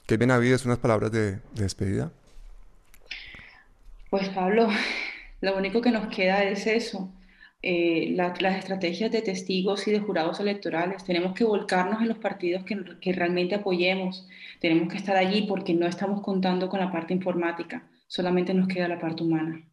¿Qué 0.05 0.17
bien 0.17 0.31
es 0.31 0.65
unas 0.65 0.79
palabras 0.79 1.13
de, 1.13 1.39
despedida? 1.53 2.11
Pues 4.09 4.27
Pablo, 4.29 4.67
lo 5.41 5.55
único 5.55 5.81
que 5.81 5.91
nos 5.91 6.13
queda 6.13 6.43
es 6.43 6.67
eso, 6.67 7.09
eh, 7.63 8.13
las 8.15 8.58
estrategias 8.58 9.12
de 9.12 9.21
testigos 9.21 9.88
y 9.88 9.91
de 9.91 9.99
jurados 9.99 10.39
electorales. 10.39 11.04
Tenemos 11.06 11.34
que 11.34 11.45
volcarnos 11.45 12.02
en 12.02 12.10
los 12.10 12.17
partidos 12.17 12.63
que, 12.65 12.78
que, 13.02 13.13
realmente 13.13 13.56
apoyemos. 13.56 14.28
Tenemos 14.60 14.89
que 14.89 14.97
estar 14.97 15.15
allí 15.15 15.43
porque 15.47 15.73
no 15.73 15.88
estamos 15.88 16.21
contando 16.21 16.69
con 16.69 16.80
la 16.82 16.91
parte 16.91 17.13
informática, 17.13 17.88
solamente 18.08 18.54
nos 18.54 18.67
queda 18.67 18.88
la 18.88 18.99
parte 18.99 19.23
humana. 19.23 19.65